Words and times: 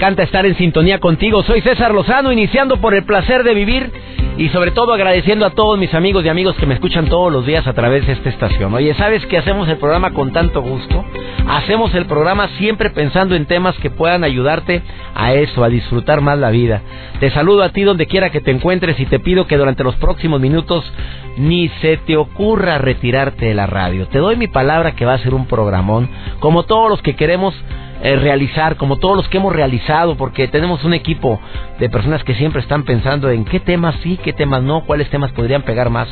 Encanta 0.00 0.22
estar 0.22 0.46
en 0.46 0.56
sintonía 0.56 0.98
contigo. 0.98 1.42
Soy 1.42 1.60
César 1.60 1.92
Lozano, 1.92 2.32
iniciando 2.32 2.78
por 2.78 2.94
el 2.94 3.04
placer 3.04 3.44
de 3.44 3.52
vivir 3.52 3.92
y 4.38 4.48
sobre 4.48 4.70
todo 4.70 4.94
agradeciendo 4.94 5.44
a 5.44 5.50
todos 5.50 5.78
mis 5.78 5.92
amigos 5.92 6.24
y 6.24 6.30
amigos 6.30 6.56
que 6.56 6.64
me 6.64 6.72
escuchan 6.72 7.04
todos 7.04 7.30
los 7.30 7.44
días 7.44 7.66
a 7.66 7.74
través 7.74 8.06
de 8.06 8.14
esta 8.14 8.30
estación. 8.30 8.72
Oye, 8.72 8.94
¿sabes 8.94 9.26
que 9.26 9.36
hacemos 9.36 9.68
el 9.68 9.76
programa 9.76 10.14
con 10.14 10.32
tanto 10.32 10.62
gusto? 10.62 11.04
Hacemos 11.46 11.94
el 11.94 12.06
programa 12.06 12.48
siempre 12.56 12.88
pensando 12.88 13.34
en 13.34 13.44
temas 13.44 13.76
que 13.76 13.90
puedan 13.90 14.24
ayudarte 14.24 14.80
a 15.14 15.34
eso, 15.34 15.62
a 15.62 15.68
disfrutar 15.68 16.22
más 16.22 16.38
la 16.38 16.48
vida. 16.48 16.80
Te 17.18 17.28
saludo 17.28 17.62
a 17.62 17.68
ti 17.68 17.82
donde 17.82 18.06
quiera 18.06 18.30
que 18.30 18.40
te 18.40 18.52
encuentres 18.52 18.98
y 19.00 19.04
te 19.04 19.20
pido 19.20 19.46
que 19.46 19.58
durante 19.58 19.84
los 19.84 19.96
próximos 19.96 20.40
minutos 20.40 20.90
ni 21.36 21.68
se 21.82 21.98
te 21.98 22.16
ocurra 22.16 22.78
retirarte 22.78 23.44
de 23.44 23.54
la 23.54 23.66
radio. 23.66 24.06
Te 24.06 24.16
doy 24.18 24.36
mi 24.36 24.48
palabra 24.48 24.92
que 24.92 25.04
va 25.04 25.12
a 25.12 25.18
ser 25.18 25.34
un 25.34 25.44
programón, 25.44 26.08
como 26.38 26.62
todos 26.62 26.88
los 26.88 27.02
que 27.02 27.16
queremos 27.16 27.54
eh, 28.02 28.16
realizar, 28.16 28.76
como 28.76 28.96
todos 28.96 29.16
los 29.16 29.28
que 29.28 29.38
hemos 29.38 29.52
realizado, 29.52 30.16
porque 30.16 30.48
tenemos 30.48 30.84
un 30.84 30.94
equipo 30.94 31.40
de 31.78 31.90
personas 31.90 32.24
que 32.24 32.34
siempre 32.34 32.62
están 32.62 32.84
pensando 32.84 33.30
en 33.30 33.44
qué 33.44 33.60
temas 33.60 33.94
sí, 34.02 34.18
qué 34.22 34.32
temas 34.32 34.62
no, 34.62 34.84
cuáles 34.86 35.10
temas 35.10 35.32
podrían 35.32 35.62
pegar 35.62 35.90
más. 35.90 36.08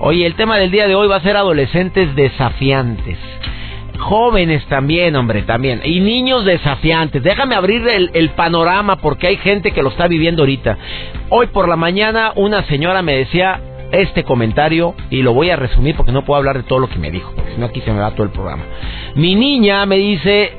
Oye, 0.00 0.26
el 0.26 0.34
tema 0.34 0.56
del 0.58 0.70
día 0.70 0.86
de 0.86 0.94
hoy 0.94 1.08
va 1.08 1.16
a 1.16 1.20
ser 1.20 1.36
adolescentes 1.36 2.14
desafiantes. 2.14 3.18
Jóvenes 3.98 4.64
también, 4.66 5.16
hombre, 5.16 5.42
también. 5.42 5.80
Y 5.84 6.00
niños 6.00 6.44
desafiantes. 6.44 7.22
Déjame 7.22 7.56
abrir 7.56 7.86
el, 7.88 8.10
el, 8.14 8.30
panorama 8.30 8.96
porque 8.96 9.26
hay 9.26 9.36
gente 9.38 9.72
que 9.72 9.82
lo 9.82 9.88
está 9.88 10.06
viviendo 10.06 10.42
ahorita. 10.42 10.78
Hoy 11.30 11.48
por 11.48 11.68
la 11.68 11.76
mañana 11.76 12.32
una 12.36 12.62
señora 12.62 13.02
me 13.02 13.16
decía 13.16 13.60
este 13.92 14.24
comentario 14.24 14.94
y 15.10 15.22
lo 15.22 15.32
voy 15.32 15.50
a 15.50 15.56
resumir 15.56 15.96
porque 15.96 16.12
no 16.12 16.24
puedo 16.24 16.38
hablar 16.38 16.56
de 16.56 16.62
todo 16.62 16.78
lo 16.78 16.88
que 16.88 16.98
me 16.98 17.10
dijo, 17.10 17.32
porque 17.34 17.52
si 17.52 17.58
no 17.58 17.66
aquí 17.66 17.80
se 17.80 17.92
me 17.92 18.00
va 18.00 18.12
todo 18.12 18.24
el 18.24 18.30
programa. 18.30 18.64
Mi 19.14 19.34
niña 19.34 19.84
me 19.86 19.96
dice, 19.96 20.52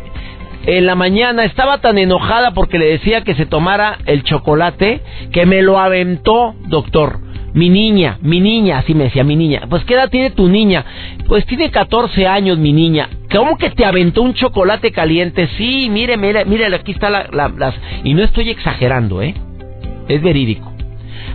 en 0.77 0.85
la 0.85 0.95
mañana 0.95 1.45
estaba 1.45 1.79
tan 1.79 1.97
enojada 1.97 2.51
porque 2.51 2.77
le 2.77 2.85
decía 2.85 3.23
que 3.23 3.33
se 3.33 3.47
tomara 3.47 3.97
el 4.05 4.23
chocolate 4.23 5.01
que 5.31 5.45
me 5.45 5.61
lo 5.63 5.79
aventó, 5.79 6.53
doctor. 6.67 7.19
Mi 7.53 7.69
niña, 7.69 8.19
mi 8.21 8.39
niña, 8.39 8.77
así 8.77 8.93
me 8.93 9.05
decía 9.05 9.23
mi 9.23 9.35
niña. 9.35 9.61
Pues 9.67 9.83
¿qué 9.83 9.95
edad 9.95 10.09
tiene 10.11 10.29
tu 10.29 10.47
niña? 10.47 10.85
Pues 11.27 11.43
tiene 11.47 11.71
14 11.71 12.27
años 12.27 12.59
mi 12.59 12.71
niña. 12.71 13.09
¿Cómo 13.31 13.57
que 13.57 13.71
te 13.71 13.83
aventó 13.83 14.21
un 14.21 14.35
chocolate 14.35 14.91
caliente? 14.91 15.49
Sí, 15.57 15.89
mire, 15.89 16.17
mire, 16.17 16.45
mire, 16.45 16.73
aquí 16.75 16.91
está 16.91 17.09
la, 17.09 17.27
las... 17.31 17.73
Y 18.03 18.13
no 18.13 18.23
estoy 18.23 18.51
exagerando, 18.51 19.23
¿eh? 19.23 19.33
Es 20.07 20.21
verídico. 20.21 20.71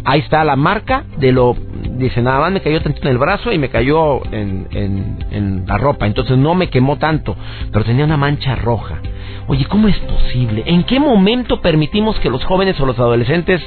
Ahí 0.04 0.20
está 0.20 0.44
la 0.44 0.54
marca 0.54 1.04
de 1.18 1.32
lo... 1.32 1.56
Dice, 1.94 2.22
nada 2.22 2.40
más 2.40 2.52
me 2.52 2.60
cayó 2.60 2.80
tanto 2.82 3.00
en 3.02 3.08
el 3.08 3.18
brazo 3.18 3.52
y 3.52 3.58
me 3.58 3.68
cayó 3.68 4.24
en, 4.32 4.66
en, 4.72 5.24
en 5.30 5.64
la 5.66 5.78
ropa. 5.78 6.06
Entonces 6.06 6.36
no 6.36 6.54
me 6.54 6.68
quemó 6.68 6.96
tanto, 6.96 7.36
pero 7.72 7.84
tenía 7.84 8.04
una 8.04 8.16
mancha 8.16 8.56
roja. 8.56 9.00
Oye, 9.46 9.64
¿cómo 9.66 9.88
es 9.88 9.96
posible? 9.98 10.64
¿En 10.66 10.84
qué 10.84 10.98
momento 10.98 11.60
permitimos 11.60 12.18
que 12.18 12.30
los 12.30 12.44
jóvenes 12.44 12.80
o 12.80 12.86
los 12.86 12.98
adolescentes 12.98 13.62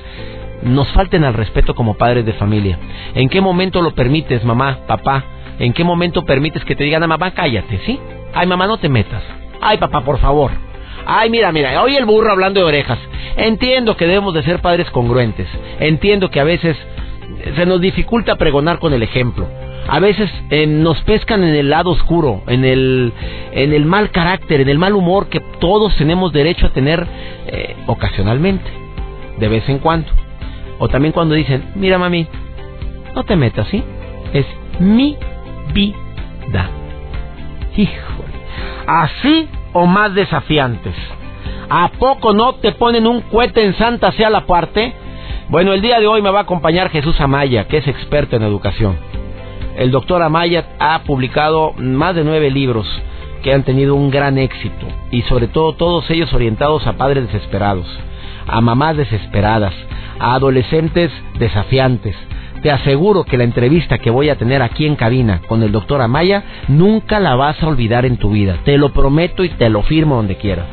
nos 0.64 0.92
falten 0.92 1.24
al 1.24 1.36
respeto 1.36 1.74
como 1.74 1.96
padres 1.96 2.26
de 2.26 2.34
familia? 2.34 2.78
¿En 3.16 3.30
qué 3.30 3.40
momento 3.42 3.82
lo 3.82 3.94
permites, 3.94 4.44
mamá, 4.44 4.80
papá? 4.88 5.24
¿En 5.60 5.74
qué 5.74 5.84
momento 5.84 6.26
permites 6.26 6.66
que 6.66 6.76
te 6.76 6.84
digan 6.84 7.04
a 7.04 7.08
mamá, 7.08 7.32
cállate, 7.32 7.80
¿sí? 7.86 8.00
Ay, 8.34 8.46
mamá, 8.48 8.68
no 8.68 8.78
te 8.78 8.90
metas. 8.90 9.24
Ay, 9.62 9.78
papá, 9.78 10.02
por 10.02 10.20
favor. 10.20 10.52
Ay, 11.06 11.30
mira, 11.30 11.52
mira, 11.52 11.82
oye 11.82 11.98
el 11.98 12.06
burro 12.06 12.32
hablando 12.32 12.60
de 12.60 12.66
orejas. 12.66 13.00
Entiendo 13.38 13.96
que 13.96 14.06
debemos 14.06 14.34
de 14.34 14.44
ser 14.44 14.60
padres 14.60 14.90
congruentes. 14.92 15.48
Entiendo 15.80 16.30
que 16.30 16.40
a 16.40 16.44
veces 16.44 16.76
se 17.56 17.66
nos 17.66 17.82
dificulta 17.82 18.36
pregonar 18.36 18.80
con 18.80 18.94
el 18.94 19.04
ejemplo. 19.04 19.48
A 19.88 20.00
veces 20.00 20.30
eh, 20.50 20.68
nos 20.68 21.02
pescan 21.04 21.44
en 21.44 21.56
el 21.56 21.70
lado 21.70 21.92
oscuro, 21.92 22.44
en 22.48 22.66
el, 22.66 23.14
en 23.54 23.74
el 23.74 23.86
mal 23.86 24.12
carácter, 24.12 24.62
en 24.62 24.70
el 24.70 24.78
mal 24.78 24.94
humor 24.94 25.28
que 25.28 25.40
todos 25.60 25.96
tenemos 25.96 26.34
derecho 26.34 26.68
a 26.68 26.74
tener 26.74 27.08
eh, 27.48 27.76
ocasionalmente, 27.88 28.70
de 29.40 29.48
vez 29.48 29.68
en 29.70 29.80
cuando. 29.80 30.10
O 30.80 30.90
también 30.90 31.14
cuando 31.14 31.36
dicen, 31.36 31.72
mira 31.76 31.98
mami, 31.98 32.28
no 33.16 33.24
te 33.24 33.36
metas, 33.36 33.68
¿sí? 33.70 33.84
Es 34.34 34.46
mi 34.80 35.18
vida. 35.74 36.70
Híjole. 37.76 38.28
Así 38.86 39.48
o 39.74 39.86
más 39.86 40.14
desafiantes. 40.14 40.96
¿A 41.70 41.90
poco 42.00 42.34
no 42.34 42.56
te 42.56 42.72
ponen 42.74 43.08
un 43.08 43.22
cohete 43.22 43.64
en 43.64 43.74
Santa 43.76 44.12
sea 44.12 44.30
la 44.30 44.46
parte? 44.46 44.94
Bueno, 45.50 45.72
el 45.72 45.82
día 45.82 46.02
de 46.02 46.08
hoy 46.08 46.22
me 46.22 46.30
va 46.30 46.40
a 46.40 46.42
acompañar 46.42 46.90
Jesús 46.90 47.22
Amaya, 47.22 47.70
que 47.70 47.78
es 47.78 47.88
experto 47.88 48.36
en 48.36 48.44
educación. 48.44 48.98
El 49.78 49.92
doctor 49.92 50.22
Amaya 50.22 50.66
ha 50.78 51.00
publicado 51.04 51.72
más 51.78 52.16
de 52.16 52.26
nueve 52.26 52.52
libros 52.52 52.86
que 53.44 53.54
han 53.54 53.64
tenido 53.64 53.96
un 53.96 54.12
gran 54.12 54.38
éxito 54.38 54.86
y 55.10 55.22
sobre 55.22 55.48
todo 55.48 55.72
todos 55.72 56.10
ellos 56.10 56.34
orientados 56.34 56.86
a 56.86 56.98
padres 56.98 57.32
desesperados, 57.32 57.88
a 58.46 58.60
mamás 58.60 58.98
desesperadas, 58.98 59.74
a 60.20 60.34
adolescentes 60.34 61.14
desafiantes. 61.40 62.18
Te 62.62 62.70
aseguro 62.70 63.24
que 63.24 63.38
la 63.38 63.46
entrevista 63.46 64.00
que 64.00 64.10
voy 64.10 64.28
a 64.28 64.36
tener 64.36 64.62
aquí 64.62 64.86
en 64.86 64.98
cabina 64.98 65.42
con 65.48 65.64
el 65.64 65.72
doctor 65.72 66.02
Amaya 66.02 66.44
nunca 66.68 67.22
la 67.22 67.36
vas 67.36 67.64
a 67.64 67.68
olvidar 67.68 68.06
en 68.06 68.18
tu 68.18 68.32
vida. 68.32 68.58
Te 68.66 68.78
lo 68.78 68.92
prometo 68.92 69.46
y 69.46 69.50
te 69.50 69.70
lo 69.70 69.82
firmo 69.84 70.18
donde 70.18 70.36
quieras. 70.36 70.66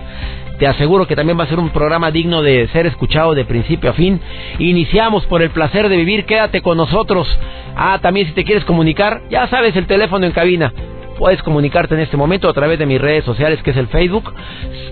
Te 0.65 0.69
aseguro 0.69 1.07
que 1.07 1.15
también 1.15 1.39
va 1.39 1.45
a 1.45 1.47
ser 1.47 1.59
un 1.59 1.69
programa 1.69 2.11
digno 2.11 2.41
de 2.41 2.67
ser 2.69 2.87
escuchado 2.87 3.35
de 3.35 3.45
principio 3.45 3.91
a 3.91 3.93
fin. 3.93 4.19
Iniciamos 4.59 5.27
por 5.27 5.43
el 5.43 5.51
placer 5.51 5.91
de 5.91 5.97
vivir, 5.99 6.25
quédate 6.25 6.63
con 6.63 6.79
nosotros. 6.79 7.29
Ah, 7.77 7.99
también 8.01 8.29
si 8.29 8.33
te 8.33 8.45
quieres 8.45 8.65
comunicar, 8.65 9.21
ya 9.29 9.47
sabes 9.49 9.77
el 9.77 9.87
teléfono 9.87 10.25
en 10.25 10.33
cabina. 10.33 10.73
Puedes 11.19 11.43
comunicarte 11.43 11.95
en 11.95 12.01
este 12.01 12.17
momento 12.17 12.49
a 12.49 12.55
través 12.55 12.79
de 12.79 12.87
mis 12.87 12.99
redes 12.99 13.27
sociales, 13.27 13.63
que 13.63 13.73
es 13.73 13.77
el 13.77 13.89
Facebook, 13.89 14.33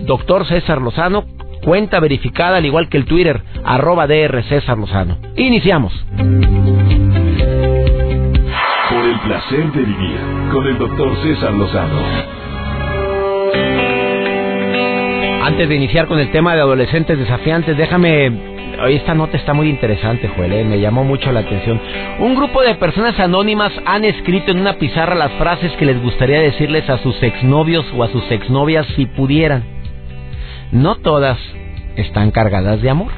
Doctor 0.01 0.45
César 0.45 0.79
Lozano, 0.79 1.23
cuenta 1.63 1.99
verificada 1.99 2.57
al 2.57 2.67
igual 2.67 2.87
que 2.87 2.97
el 2.97 3.05
Twitter, 3.05 3.41
arroba 3.65 4.05
DR 4.05 4.43
César 4.43 4.77
Lozano. 4.77 5.17
Iniciamos. 5.37 5.91
Por 8.91 9.05
el 9.05 9.19
placer 9.21 9.71
de 9.71 9.81
vivir 9.81 10.19
con 10.51 10.67
el 10.67 10.77
Doctor 10.77 11.17
César 11.23 11.51
Lozano. 11.51 12.43
Antes 15.45 15.67
de 15.67 15.75
iniciar 15.75 16.07
con 16.07 16.19
el 16.19 16.31
tema 16.31 16.55
de 16.55 16.61
adolescentes 16.61 17.19
desafiantes, 17.19 17.75
déjame 17.75 18.31
Hoy 18.81 18.95
esta 18.95 19.13
nota 19.13 19.35
está 19.35 19.53
muy 19.53 19.69
interesante, 19.69 20.29
Joel, 20.29 20.53
¿eh? 20.53 20.63
me 20.63 20.79
llamó 20.79 21.03
mucho 21.03 21.33
la 21.33 21.41
atención. 21.41 21.79
Un 22.19 22.33
grupo 22.33 22.61
de 22.61 22.75
personas 22.75 23.19
anónimas 23.19 23.73
han 23.85 24.05
escrito 24.05 24.51
en 24.51 24.61
una 24.61 24.77
pizarra 24.77 25.15
las 25.15 25.33
frases 25.33 25.73
que 25.73 25.85
les 25.85 26.01
gustaría 26.01 26.39
decirles 26.39 26.89
a 26.89 26.97
sus 26.99 27.21
exnovios 27.21 27.85
o 27.93 28.03
a 28.03 28.07
sus 28.07 28.23
exnovias 28.31 28.87
si 28.95 29.05
pudieran. 29.05 29.63
No 30.71 30.95
todas 30.95 31.37
están 31.97 32.31
cargadas 32.31 32.81
de 32.81 32.89
amor. 32.89 33.11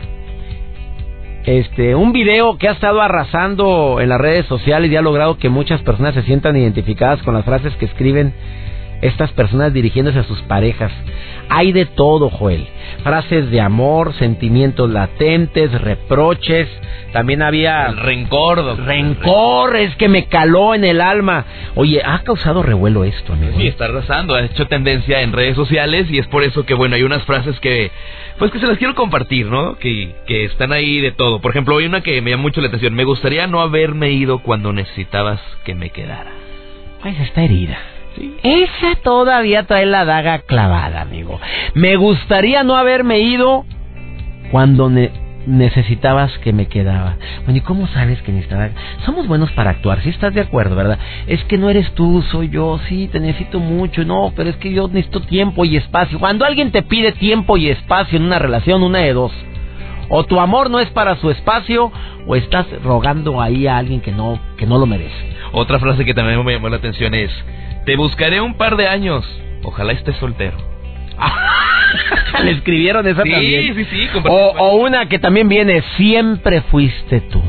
Este, 1.45 1.93
un 1.93 2.11
video 2.11 2.57
que 2.57 2.67
ha 2.67 2.71
estado 2.71 3.01
arrasando 3.01 3.99
en 4.01 4.09
las 4.09 4.19
redes 4.19 4.47
sociales 4.47 4.91
y 4.91 4.95
ha 4.95 5.01
logrado 5.01 5.37
que 5.37 5.49
muchas 5.49 5.81
personas 5.83 6.15
se 6.15 6.23
sientan 6.23 6.57
identificadas 6.57 7.21
con 7.21 7.35
las 7.35 7.45
frases 7.45 7.75
que 7.75 7.85
escriben 7.85 8.33
estas 9.07 9.31
personas 9.31 9.73
dirigiéndose 9.73 10.19
a 10.19 10.23
sus 10.23 10.41
parejas. 10.43 10.91
Hay 11.49 11.71
de 11.71 11.85
todo, 11.85 12.29
Joel. 12.29 12.67
Frases 13.03 13.51
de 13.51 13.61
amor, 13.61 14.13
sentimientos 14.15 14.89
latentes, 14.89 15.71
reproches. 15.81 16.67
También 17.11 17.41
había... 17.41 17.85
El 17.87 17.97
rencor, 17.97 18.57
doctor. 18.57 18.85
Rencor, 18.85 19.75
es 19.75 19.95
que 19.95 20.09
me 20.09 20.25
caló 20.25 20.73
en 20.75 20.83
el 20.83 21.01
alma. 21.01 21.45
Oye, 21.75 22.01
ha 22.03 22.19
causado 22.19 22.63
revuelo 22.63 23.03
esto, 23.03 23.33
amigo. 23.33 23.57
Sí, 23.57 23.67
está 23.67 23.85
arrasando. 23.85 24.35
Ha 24.35 24.43
hecho 24.43 24.67
tendencia 24.67 25.21
en 25.21 25.31
redes 25.31 25.55
sociales 25.55 26.07
y 26.09 26.17
es 26.17 26.27
por 26.27 26.43
eso 26.43 26.65
que, 26.65 26.73
bueno, 26.73 26.95
hay 26.95 27.03
unas 27.03 27.23
frases 27.23 27.59
que... 27.59 27.91
Pues 28.37 28.51
que 28.51 28.59
se 28.59 28.67
las 28.67 28.77
quiero 28.77 28.95
compartir, 28.95 29.45
¿no? 29.45 29.77
Que, 29.77 30.13
que 30.27 30.43
están 30.43 30.73
ahí 30.73 30.99
de 30.99 31.11
todo. 31.11 31.39
Por 31.39 31.51
ejemplo, 31.51 31.77
hay 31.77 31.85
una 31.85 32.01
que 32.01 32.21
me 32.21 32.31
llama 32.31 32.43
mucho 32.43 32.59
la 32.59 32.67
atención. 32.67 32.93
Me 32.93 33.05
gustaría 33.05 33.47
no 33.47 33.61
haberme 33.61 34.11
ido 34.11 34.39
cuando 34.39 34.73
necesitabas 34.73 35.39
que 35.63 35.73
me 35.73 35.91
quedara. 35.91 36.31
Pues 37.01 37.17
está 37.19 37.43
herida. 37.43 37.77
Esa 38.43 38.95
todavía 39.03 39.63
trae 39.63 39.85
la 39.85 40.05
daga 40.05 40.39
clavada, 40.39 41.01
amigo. 41.01 41.39
Me 41.73 41.95
gustaría 41.95 42.63
no 42.63 42.75
haberme 42.75 43.19
ido 43.19 43.65
cuando 44.51 44.89
necesitabas 45.45 46.37
que 46.39 46.53
me 46.53 46.67
quedaba. 46.67 47.17
Bueno, 47.43 47.57
¿y 47.57 47.61
cómo 47.61 47.87
sabes 47.87 48.21
que 48.21 48.31
necesitaba? 48.31 48.69
Somos 49.05 49.27
buenos 49.27 49.51
para 49.51 49.71
actuar, 49.71 50.01
si 50.01 50.09
estás 50.09 50.33
de 50.33 50.41
acuerdo, 50.41 50.75
¿verdad? 50.75 50.99
Es 51.27 51.43
que 51.45 51.57
no 51.57 51.69
eres 51.69 51.91
tú, 51.93 52.23
soy 52.31 52.49
yo, 52.49 52.79
sí, 52.87 53.09
te 53.11 53.19
necesito 53.19 53.59
mucho, 53.59 54.05
no, 54.05 54.33
pero 54.35 54.49
es 54.49 54.55
que 54.57 54.71
yo 54.71 54.87
necesito 54.87 55.21
tiempo 55.21 55.65
y 55.65 55.77
espacio. 55.77 56.19
Cuando 56.19 56.45
alguien 56.45 56.71
te 56.71 56.83
pide 56.83 57.11
tiempo 57.11 57.57
y 57.57 57.69
espacio 57.69 58.17
en 58.17 58.25
una 58.25 58.39
relación, 58.39 58.83
una 58.83 58.99
de 58.99 59.13
dos. 59.13 59.31
O 60.09 60.23
tu 60.23 60.39
amor 60.39 60.69
no 60.69 60.79
es 60.79 60.89
para 60.91 61.15
su 61.15 61.31
espacio, 61.31 61.91
o 62.27 62.35
estás 62.35 62.67
rogando 62.83 63.41
ahí 63.41 63.67
a 63.67 63.77
alguien 63.77 64.01
que 64.01 64.11
no, 64.11 64.39
que 64.57 64.65
no 64.65 64.77
lo 64.77 64.85
merece. 64.85 65.35
Otra 65.51 65.79
frase 65.79 66.05
que 66.05 66.13
también 66.13 66.43
me 66.43 66.53
llamó 66.53 66.69
la 66.69 66.77
atención 66.77 67.13
es, 67.13 67.31
te 67.85 67.95
buscaré 67.95 68.41
un 68.41 68.55
par 68.55 68.75
de 68.75 68.87
años, 68.87 69.25
ojalá 69.63 69.93
estés 69.93 70.15
soltero. 70.17 70.57
Le 72.43 72.51
escribieron 72.51 73.07
esa 73.07 73.17
también. 73.17 73.75
Sí, 73.75 73.85
sí, 73.85 74.09
o, 74.25 74.53
o, 74.57 74.75
una 74.75 75.07
que 75.07 75.19
también 75.19 75.47
viene, 75.47 75.81
siempre 75.95 76.61
fuiste 76.63 77.21
tú. 77.21 77.41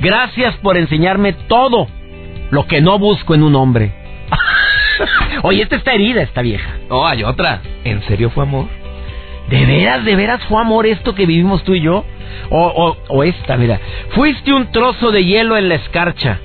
Gracias 0.00 0.56
por 0.56 0.76
enseñarme 0.76 1.32
todo 1.32 1.86
lo 2.50 2.66
que 2.66 2.80
no 2.80 2.98
busco 2.98 3.34
en 3.34 3.42
un 3.42 3.54
hombre. 3.54 3.92
Oye, 5.42 5.62
esta 5.62 5.76
está 5.76 5.92
herida, 5.92 6.22
esta 6.22 6.42
vieja. 6.42 6.70
Oh, 6.90 7.06
hay 7.06 7.22
otra. 7.22 7.62
¿En 7.84 8.02
serio 8.02 8.30
fue 8.30 8.42
amor? 8.42 8.66
¿De 9.48 9.64
veras, 9.64 10.04
de 10.04 10.16
veras 10.16 10.42
fue 10.48 10.60
amor 10.60 10.86
esto 10.86 11.14
que 11.14 11.26
vivimos 11.26 11.62
tú 11.64 11.74
y 11.74 11.80
yo? 11.80 12.04
O, 12.50 12.66
o, 12.66 12.96
o 13.08 13.22
esta, 13.22 13.56
mira. 13.56 13.80
Fuiste 14.10 14.52
un 14.52 14.70
trozo 14.72 15.12
de 15.12 15.24
hielo 15.24 15.56
en 15.56 15.68
la 15.68 15.76
escarcha 15.76 16.40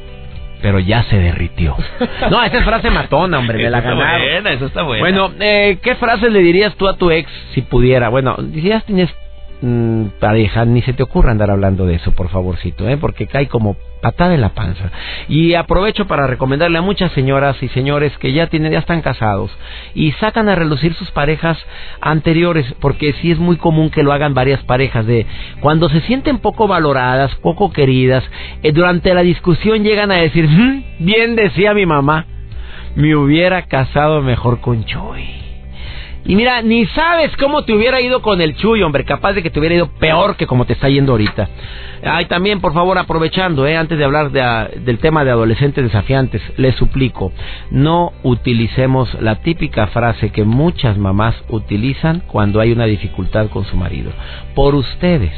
pero 0.62 0.80
ya 0.80 1.04
se 1.04 1.18
derritió. 1.18 1.76
No, 2.30 2.44
esa 2.44 2.58
es 2.58 2.66
frase 2.66 2.90
matona, 2.90 3.40
hombre, 3.40 3.58
me 3.58 3.70
la 3.70 3.82
ganaron. 3.82 4.22
Buena, 4.22 4.52
eso 4.52 4.66
está 4.66 4.84
buena. 4.84 5.02
Bueno, 5.02 5.32
eh, 5.40 5.78
¿qué 5.82 5.96
frase 5.96 6.30
le 6.30 6.40
dirías 6.40 6.76
tú 6.76 6.88
a 6.88 6.98
tu 6.98 7.10
ex 7.10 7.30
si 7.54 7.62
pudiera? 7.62 8.10
Bueno, 8.10 8.36
si 8.54 8.62
ya 8.62 8.82
tienes 8.82 9.10
mm, 9.62 10.06
pareja, 10.20 10.66
ni 10.66 10.82
se 10.82 10.94
te 10.94 11.04
ocurra 11.04 11.32
andar 11.32 11.52
hablando 11.52 11.86
de 11.86 11.96
eso, 11.96 12.12
por 12.12 12.30
favorcito, 12.30 12.88
¿eh? 12.88 12.98
porque 12.98 13.28
cae 13.28 13.48
como 13.48 13.76
patada 14.02 14.34
en 14.34 14.42
la 14.42 14.50
panza. 14.50 14.92
Y 15.28 15.54
aprovecho 15.54 16.08
para 16.08 16.28
recomendarle 16.28 16.78
a 16.78 16.82
muchas 16.82 17.12
señoras 17.14 17.62
y 17.62 17.68
señores 17.70 18.18
que 18.18 18.34
ya 18.34 18.48
tienen, 18.48 18.72
ya 18.72 18.80
están 18.80 19.02
casados 19.02 19.52
y 19.94 20.12
sacan 20.14 20.50
a 20.50 20.56
relucir 20.56 20.94
sus 20.94 21.12
parejas 21.12 21.58
anteriores, 22.02 22.66
porque 22.80 23.14
sí 23.22 23.32
es 23.32 23.40
muy 23.40 23.58
común 23.58 23.90
que 23.90 24.04
lo 24.04 24.14
hagan 24.14 24.34
varias 24.34 24.62
parejas 24.64 25.06
de 25.06 25.26
cuando 25.60 25.90
se 25.90 26.02
sienten 26.02 26.40
poco 26.40 26.68
valoradas, 26.68 27.34
poco 27.36 27.72
queridas, 27.72 28.24
eh, 28.64 28.72
durante 28.72 29.14
la 29.14 29.22
discusión 29.22 29.84
llegan 29.84 30.12
a 30.12 30.16
decir, 30.16 30.48
mm, 30.48 30.84
bien 31.00 31.36
decía 31.36 31.74
mi 31.74 31.86
mamá, 31.86 32.26
me 32.96 33.16
hubiera 33.16 33.64
casado 33.64 34.22
mejor 34.22 34.60
con 34.60 34.86
Joy. 34.86 35.47
Y 36.28 36.36
mira, 36.36 36.62
ni 36.62 36.86
sabes 36.88 37.32
cómo 37.38 37.64
te 37.64 37.74
hubiera 37.74 38.02
ido 38.02 38.22
con 38.22 38.42
el 38.42 38.54
Chuy, 38.58 38.84
hombre, 38.84 39.06
capaz 39.06 39.32
de 39.32 39.42
que 39.42 39.50
te 39.50 39.60
hubiera 39.60 39.76
ido 39.76 39.88
peor 39.88 40.36
que 40.36 40.46
como 40.46 40.66
te 40.66 40.74
está 40.74 40.90
yendo 40.90 41.14
ahorita. 41.14 41.48
Ay, 42.04 42.26
también, 42.26 42.60
por 42.60 42.74
favor, 42.74 42.98
aprovechando, 42.98 43.66
eh, 43.66 43.78
antes 43.78 43.98
de 43.98 44.04
hablar 44.04 44.32
del 44.32 45.00
tema 45.00 45.24
de 45.24 45.32
adolescentes 45.32 45.86
desafiantes, 45.86 46.42
les 46.58 46.76
suplico, 46.76 47.32
no 47.72 48.12
utilicemos 48.24 49.10
la 49.22 49.36
típica 49.36 49.88
frase 49.88 50.30
que 50.32 50.44
muchas 50.44 50.98
mamás 50.98 51.34
utilizan 51.48 52.22
cuando 52.28 52.60
hay 52.60 52.74
una 52.74 52.86
dificultad 52.86 53.48
con 53.48 53.64
su 53.64 53.78
marido. 53.78 54.12
Por 54.54 54.76
ustedes, 54.76 55.32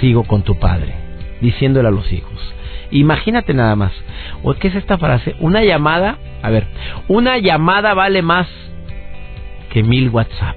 sigo 0.00 0.24
con 0.24 0.44
tu 0.44 0.58
padre, 0.58 0.94
diciéndole 1.42 1.88
a 1.88 1.92
los 1.92 2.10
hijos. 2.10 2.54
Imagínate 2.90 3.52
nada 3.52 3.76
más. 3.76 3.92
¿O 4.42 4.54
qué 4.54 4.68
es 4.68 4.76
esta 4.76 4.96
frase? 4.96 5.36
Una 5.40 5.62
llamada, 5.62 6.16
a 6.42 6.48
ver, 6.48 6.66
una 7.06 7.36
llamada 7.36 7.92
vale 7.92 8.22
más 8.22 8.48
que 9.70 9.82
mil 9.82 10.10
WhatsApp. 10.10 10.56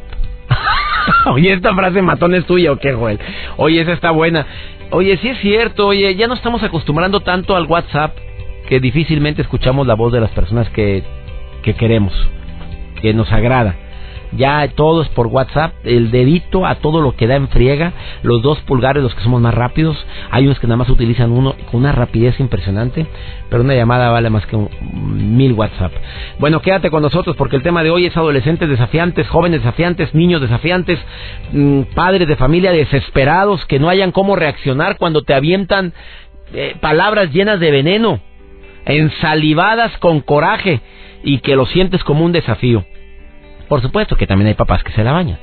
Oye, 1.32 1.54
esta 1.54 1.74
frase 1.74 2.02
matón 2.02 2.36
es 2.36 2.46
tuya 2.46 2.72
o 2.72 2.78
qué, 2.78 2.94
Joel. 2.94 3.20
Oye, 3.58 3.82
esa 3.82 3.94
está 3.94 4.12
buena. 4.12 4.46
Oye, 4.92 5.18
sí 5.18 5.30
es 5.30 5.40
cierto, 5.40 5.88
oye, 5.88 6.14
ya 6.16 6.28
no 6.28 6.36
estamos 6.36 6.62
acostumbrando 6.62 7.22
tanto 7.22 7.56
al 7.56 7.66
WhatsApp 7.66 8.16
que 8.68 8.80
difícilmente 8.80 9.42
escuchamos 9.42 9.88
la 9.88 9.96
voz 9.96 10.14
de 10.14 10.22
las 10.22 10.30
personas 10.32 10.70
que, 10.70 11.04
que 11.64 11.74
queremos, 11.74 12.14
que 13.02 13.12
nos 13.14 13.32
agrada 13.32 13.76
ya 14.38 14.68
todo 14.70 15.02
es 15.04 15.10
por 15.10 15.28
WhatsApp, 15.28 15.74
el 15.84 16.12
dedito 16.12 16.66
a 16.66 16.76
todo 16.76 17.02
lo 17.02 17.16
que 17.16 17.28
da 17.28 17.36
en 17.36 17.48
friega, 17.50 17.94
los 18.24 18.42
dos 18.42 18.60
pulgares 18.62 19.04
los 19.04 19.14
que 19.14 19.24
somos 19.24 19.42
más 19.42 19.54
rápidos, 19.54 19.98
hay 20.32 20.46
unos 20.46 20.60
que 20.60 20.68
nada 20.68 20.78
más 20.78 20.90
utilizan 20.90 21.32
uno 21.32 21.56
con 21.72 21.82
una 21.82 21.92
rapidez 21.92 22.40
impresionante, 22.40 23.06
pero 23.50 23.64
una 23.64 23.76
llamada 23.76 24.10
vale 24.10 24.30
más 24.30 24.46
que 24.46 24.56
un, 24.56 24.70
mil 25.38 25.54
WhatsApp. 25.54 25.92
Bueno, 26.40 26.62
quédate 26.62 26.90
con 26.90 27.02
nosotros 27.02 27.36
porque 27.36 27.56
el 27.56 27.64
tema 27.64 27.84
de 27.84 27.92
hoy 27.92 28.06
es 28.06 28.18
adolescentes 28.18 28.70
desafiantes, 28.70 29.28
jóvenes 29.28 29.62
desafiantes, 29.62 30.14
niños 30.14 30.42
desafiantes, 30.42 31.00
mm, 31.52 31.82
padres 31.96 32.28
de 32.28 32.36
familia 32.36 32.72
desesperados 32.72 33.66
que 33.66 33.80
no 33.80 33.90
hayan 33.90 34.12
cómo 34.12 34.36
reaccionar 34.36 34.98
cuando 34.98 35.24
te 35.24 35.34
avientan 35.34 35.94
eh, 36.54 36.76
palabras 36.80 37.32
llenas 37.32 37.60
de 37.60 37.72
veneno, 37.72 38.20
ensalivadas 38.86 39.98
con 39.98 40.20
coraje 40.22 40.82
y 41.24 41.40
que 41.40 41.56
lo 41.56 41.66
sientes 41.66 42.04
como 42.04 42.26
un 42.26 42.32
desafío. 42.32 42.86
Por 43.68 43.82
supuesto 43.82 44.16
que 44.16 44.28
también 44.28 44.48
hay 44.48 44.54
papás 44.54 44.84
que 44.84 44.92
se 44.92 45.04
la 45.04 45.12
bañan. 45.12 45.40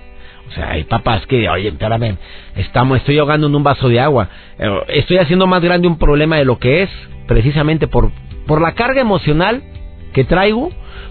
O 0.51 0.53
sea, 0.53 0.71
hay 0.71 0.85
papás 0.85 1.27
que, 1.27 1.49
oye, 1.49 1.69
espérame, 1.69 2.17
estamos, 2.57 2.99
estoy 2.99 3.19
ahogando 3.19 3.47
en 3.47 3.55
un 3.55 3.63
vaso 3.63 3.89
de 3.89 4.01
agua. 4.01 4.29
Eh, 4.59 4.69
estoy 4.89 5.19
haciendo 5.19 5.47
más 5.47 5.63
grande 5.63 5.87
un 5.87 5.97
problema 5.97 6.37
de 6.37 6.45
lo 6.45 6.59
que 6.59 6.83
es, 6.83 6.91
precisamente 7.29 7.87
por, 7.87 8.11
por 8.47 8.61
la 8.61 8.73
carga 8.73 9.01
emocional 9.01 9.63
que 10.13 10.25
traigo, 10.25 10.71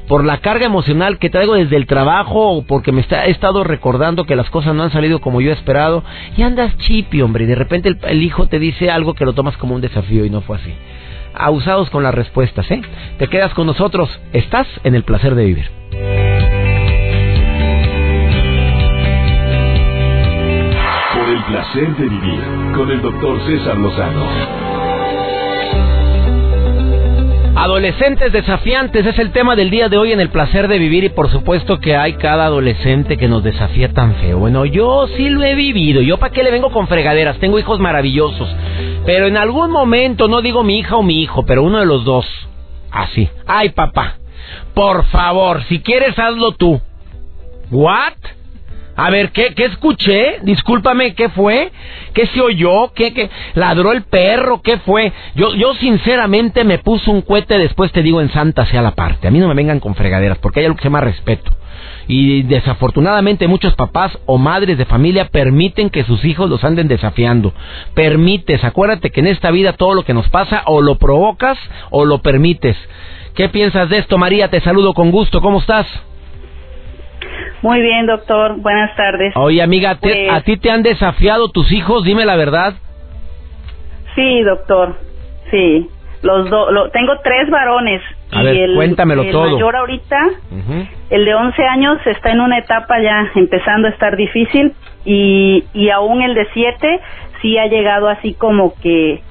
por 0.09 0.25
la 0.25 0.39
carga 0.39 0.65
emocional 0.65 1.19
que 1.19 1.29
traigo 1.29 1.53
desde 1.53 1.77
el 1.77 1.85
trabajo, 1.85 2.51
o 2.51 2.65
porque 2.65 2.91
me 2.91 2.99
está, 2.99 3.27
he 3.27 3.31
estado 3.31 3.63
recordando 3.63 4.25
que 4.25 4.35
las 4.35 4.49
cosas 4.49 4.75
no 4.75 4.83
han 4.83 4.91
salido 4.91 5.21
como 5.21 5.39
yo 5.39 5.51
he 5.51 5.53
esperado, 5.53 6.03
y 6.35 6.41
andas 6.41 6.75
chipi, 6.79 7.21
hombre, 7.21 7.45
y 7.45 7.47
de 7.47 7.55
repente 7.55 7.87
el, 7.87 7.97
el 8.09 8.21
hijo 8.21 8.47
te 8.47 8.59
dice 8.59 8.91
algo 8.91 9.13
que 9.13 9.23
lo 9.23 9.33
tomas 9.33 9.55
como 9.55 9.73
un 9.73 9.81
desafío 9.81 10.25
y 10.25 10.29
no 10.29 10.41
fue 10.41 10.57
así. 10.57 10.73
Abusados 11.33 11.89
con 11.91 12.03
las 12.03 12.13
respuestas, 12.13 12.69
¿eh? 12.71 12.81
Te 13.17 13.27
quedas 13.27 13.53
con 13.53 13.67
nosotros, 13.67 14.09
estás 14.33 14.67
en 14.83 14.95
el 14.95 15.03
placer 15.03 15.35
de 15.35 15.45
vivir. 15.45 16.68
Placer 21.49 21.95
de 21.95 22.07
vivir 22.07 22.39
con 22.75 22.91
el 22.91 23.01
doctor 23.01 23.39
César 23.47 23.75
Lozano. 23.75 24.23
Adolescentes 27.55 28.31
desafiantes 28.31 29.03
es 29.03 29.17
el 29.17 29.31
tema 29.31 29.55
del 29.55 29.71
día 29.71 29.89
de 29.89 29.97
hoy 29.97 30.11
en 30.11 30.19
el 30.19 30.29
placer 30.29 30.67
de 30.67 30.77
vivir 30.77 31.05
y 31.05 31.09
por 31.09 31.31
supuesto 31.31 31.79
que 31.79 31.95
hay 31.95 32.13
cada 32.13 32.45
adolescente 32.45 33.17
que 33.17 33.27
nos 33.27 33.43
desafía 33.43 33.91
tan 33.93 34.13
feo. 34.17 34.37
Bueno, 34.37 34.63
yo 34.65 35.07
sí 35.17 35.27
lo 35.29 35.43
he 35.43 35.55
vivido, 35.55 36.01
yo 36.01 36.17
para 36.17 36.31
qué 36.31 36.43
le 36.43 36.51
vengo 36.51 36.69
con 36.69 36.87
fregaderas, 36.87 37.39
tengo 37.39 37.57
hijos 37.57 37.79
maravillosos, 37.79 38.47
pero 39.07 39.25
en 39.25 39.35
algún 39.35 39.71
momento, 39.71 40.27
no 40.27 40.43
digo 40.43 40.63
mi 40.63 40.77
hija 40.77 40.97
o 40.97 41.03
mi 41.03 41.23
hijo, 41.23 41.45
pero 41.47 41.63
uno 41.63 41.79
de 41.79 41.87
los 41.87 42.05
dos, 42.05 42.27
así, 42.91 43.27
ay 43.47 43.69
papá, 43.69 44.17
por 44.75 45.03
favor, 45.05 45.63
si 45.63 45.79
quieres 45.79 46.17
hazlo 46.19 46.51
tú. 46.51 46.79
¿What? 47.71 48.13
A 48.99 49.09
ver, 49.11 49.31
¿qué, 49.31 49.53
¿qué 49.55 49.63
escuché? 49.63 50.39
Discúlpame, 50.41 51.13
¿qué 51.13 51.29
fue? 51.29 51.71
¿Qué 52.13 52.27
se 52.27 52.41
oyó? 52.41 52.91
¿Qué, 52.93 53.13
qué 53.13 53.29
ladró 53.53 53.93
el 53.93 54.03
perro? 54.03 54.61
¿Qué 54.61 54.77
fue? 54.79 55.13
Yo, 55.35 55.55
yo 55.55 55.73
sinceramente 55.75 56.65
me 56.65 56.79
puse 56.79 57.09
un 57.09 57.21
cohete, 57.21 57.57
después 57.57 57.93
te 57.93 58.03
digo 58.03 58.19
en 58.19 58.29
santa 58.29 58.65
sea 58.65 58.81
la 58.81 58.95
parte. 58.95 59.29
A 59.29 59.31
mí 59.31 59.39
no 59.39 59.47
me 59.47 59.53
vengan 59.53 59.79
con 59.79 59.95
fregaderas, 59.95 60.37
porque 60.39 60.59
hay 60.59 60.65
algo 60.65 60.75
que 60.75 60.81
se 60.81 60.87
llama 60.89 60.99
respeto. 60.99 61.49
Y 62.09 62.43
desafortunadamente 62.43 63.47
muchos 63.47 63.73
papás 63.75 64.17
o 64.25 64.37
madres 64.37 64.77
de 64.77 64.83
familia 64.83 65.29
permiten 65.29 65.89
que 65.89 66.03
sus 66.03 66.25
hijos 66.25 66.49
los 66.49 66.65
anden 66.65 66.89
desafiando. 66.89 67.53
Permites, 67.93 68.65
acuérdate 68.65 69.11
que 69.11 69.21
en 69.21 69.27
esta 69.27 69.49
vida 69.49 69.71
todo 69.71 69.93
lo 69.93 70.03
que 70.03 70.13
nos 70.13 70.27
pasa 70.27 70.63
o 70.65 70.81
lo 70.81 70.95
provocas 70.95 71.57
o 71.89 72.03
lo 72.03 72.21
permites. 72.21 72.75
¿Qué 73.33 73.47
piensas 73.47 73.89
de 73.89 73.99
esto, 73.99 74.17
María? 74.17 74.49
Te 74.49 74.59
saludo 74.59 74.93
con 74.93 75.09
gusto. 75.09 75.39
¿Cómo 75.39 75.59
estás? 75.59 75.87
Muy 77.61 77.81
bien, 77.81 78.05
doctor. 78.05 78.55
Buenas 78.57 78.95
tardes. 78.95 79.33
Oye, 79.35 79.61
amiga, 79.61 79.97
pues 79.99 80.15
¿a 80.31 80.41
ti 80.41 80.57
te 80.57 80.71
han 80.71 80.83
desafiado 80.83 81.49
tus 81.49 81.71
hijos? 81.71 82.03
Dime 82.03 82.25
la 82.25 82.35
verdad. 82.35 82.73
Sí, 84.15 84.41
doctor. 84.43 84.95
Sí. 85.51 85.89
Los 86.21 86.49
dos. 86.49 86.91
tengo 86.91 87.13
tres 87.23 87.49
varones. 87.49 88.01
A 88.31 88.41
y 88.41 88.45
ver, 88.45 88.55
el, 88.57 88.75
cuéntamelo 88.75 89.23
el 89.23 89.31
todo. 89.31 89.51
mayor 89.51 89.75
ahorita, 89.75 90.17
el 91.09 91.25
de 91.25 91.33
11 91.33 91.63
años, 91.63 91.97
está 92.05 92.31
en 92.31 92.41
una 92.41 92.59
etapa 92.59 92.99
ya 93.01 93.31
empezando 93.35 93.87
a 93.87 93.91
estar 93.91 94.15
difícil 94.15 94.73
y, 95.05 95.63
y 95.73 95.89
aún 95.89 96.21
el 96.21 96.35
de 96.35 96.45
7 96.53 96.99
sí 97.41 97.57
ha 97.57 97.67
llegado 97.67 98.09
así 98.09 98.33
como 98.33 98.73
que 98.81 99.21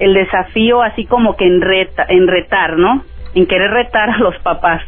el 0.00 0.14
desafío 0.14 0.82
así 0.82 1.06
como 1.06 1.36
que 1.36 1.46
en, 1.46 1.60
reta, 1.60 2.04
en 2.08 2.26
retar, 2.26 2.76
¿no? 2.76 3.04
En 3.34 3.46
querer 3.46 3.70
retar 3.70 4.10
a 4.10 4.18
los 4.18 4.36
papás 4.38 4.82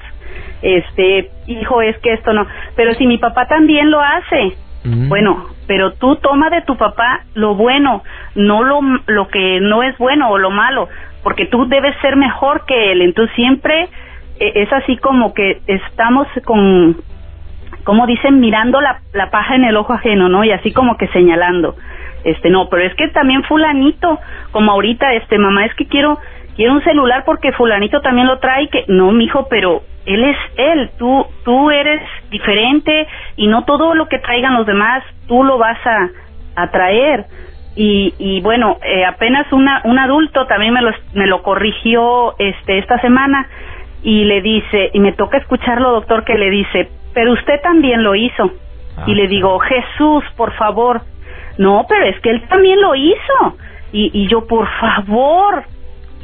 este, 0.63 1.31
hijo, 1.47 1.83
es 1.83 1.97
que 1.99 2.13
esto 2.15 2.33
no, 2.33 2.47
pero 2.77 2.95
si 2.95 3.07
mi 3.07 3.19
papá 3.19 3.47
también 3.47 3.91
lo 3.91 4.01
hace, 4.01 4.57
bueno, 4.85 5.47
pero 5.67 5.95
tú 5.95 6.17
toma 6.17 6.51
de 6.51 6.61
tu 6.61 6.77
papá 6.77 7.23
lo 7.33 7.55
bueno, 7.55 8.03
no 8.35 8.63
lo, 8.63 8.81
lo 9.07 9.29
que 9.29 9.59
no 9.61 9.83
es 9.83 9.97
bueno 9.97 10.29
o 10.29 10.37
lo 10.37 10.51
malo, 10.51 10.89
porque 11.23 11.47
tú 11.47 11.67
debes 11.67 11.97
ser 12.03 12.17
mejor 12.17 12.67
que 12.67 12.93
él, 12.93 13.01
entonces 13.01 13.35
siempre 13.35 13.89
eh, 14.39 14.53
es 14.57 14.73
así 14.75 14.99
como 14.99 15.33
que 15.33 15.63
estamos 15.67 16.27
con 16.45 16.97
como 17.85 18.07
dicen, 18.07 18.41
mirando 18.41 18.81
la, 18.81 19.01
la 19.13 19.31
paja 19.31 19.55
en 19.55 19.65
el 19.65 19.77
ojo 19.77 19.93
ajeno, 19.93 20.29
¿no? 20.29 20.43
Y 20.43 20.51
así 20.51 20.73
como 20.73 20.97
que 20.97 21.07
señalando. 21.09 21.77
Este, 22.25 22.49
no, 22.49 22.69
pero 22.71 22.83
es 22.83 22.95
que 22.95 23.09
también 23.09 23.45
fulanito, 23.45 24.19
como 24.51 24.73
ahorita, 24.73 25.13
este, 25.13 25.39
mamá, 25.39 25.67
es 25.67 25.75
que 25.75 25.87
quiero, 25.87 26.19
quiero 26.57 26.73
un 26.73 26.83
celular 26.83 27.25
porque 27.27 27.53
fulanito 27.53 28.01
también 28.01 28.27
lo 28.27 28.39
trae, 28.39 28.69
que, 28.69 28.87
no, 28.89 29.13
mijo, 29.13 29.47
pero 29.49 29.83
él 30.07 30.25
es 30.25 30.37
él, 30.57 30.91
tú, 30.99 31.27
tú 31.45 31.71
eres 31.71 32.03
diferente 32.31 33.07
y 33.37 33.47
no 33.47 33.65
todo 33.65 33.95
lo 33.95 34.07
que 34.07 34.19
traigan 34.19 34.55
los 34.55 34.67
demás, 34.67 35.03
tú 35.27 35.43
lo 35.45 35.59
vas 35.59 35.79
a, 35.87 36.11
a 36.57 36.71
traer. 36.71 37.27
Y, 37.77 38.15
y 38.19 38.41
bueno, 38.41 38.79
eh, 38.83 39.05
apenas 39.05 39.53
una, 39.53 39.83
un 39.85 39.99
adulto 39.99 40.47
también 40.47 40.75
me 40.75 40.83
lo, 40.83 40.93
me 41.15 41.27
lo 41.27 41.43
corrigió 41.43 42.35
este, 42.39 42.79
esta 42.79 43.01
semana 43.01 43.49
y 44.03 44.25
le 44.25 44.43
dice, 44.43 44.91
y 44.93 45.01
me 45.01 45.13
toca 45.13 45.39
escucharlo, 45.39 45.91
doctor, 45.93 46.25
que 46.25 46.35
le 46.35 46.51
dice, 46.51 46.91
pero 47.15 47.33
usted 47.33 47.61
también 47.63 48.03
lo 48.03 48.15
hizo. 48.15 48.53
y 49.07 49.13
ah, 49.13 49.15
le 49.15 49.29
digo, 49.29 49.59
Jesús, 49.59 50.25
por 50.37 50.53
favor. 50.53 51.01
No, 51.57 51.87
pero 51.89 52.05
es 52.07 52.21
que 52.21 52.31
él 52.31 52.47
también 52.49 52.81
lo 52.81 52.95
hizo. 52.95 53.57
Y, 53.93 54.11
y 54.13 54.29
yo, 54.29 54.47
por 54.47 54.69
favor. 54.79 55.65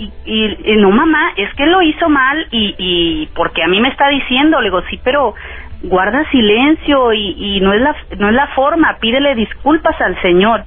Y, 0.00 0.10
y, 0.24 0.76
no, 0.76 0.90
mamá, 0.90 1.32
es 1.36 1.52
que 1.56 1.66
lo 1.66 1.82
hizo 1.82 2.08
mal 2.08 2.46
y, 2.50 2.74
y 2.78 3.28
porque 3.34 3.62
a 3.62 3.68
mí 3.68 3.80
me 3.80 3.90
está 3.90 4.08
diciendo, 4.08 4.58
le 4.60 4.68
digo, 4.68 4.80
sí, 4.88 4.98
pero 5.04 5.34
guarda 5.82 6.28
silencio 6.30 7.12
y, 7.12 7.36
y 7.38 7.60
no 7.60 7.74
es 7.74 7.82
la 7.82 7.94
no 8.18 8.28
es 8.28 8.34
la 8.34 8.46
forma, 8.48 8.96
pídele 8.98 9.34
disculpas 9.34 10.00
al 10.00 10.20
Señor. 10.22 10.64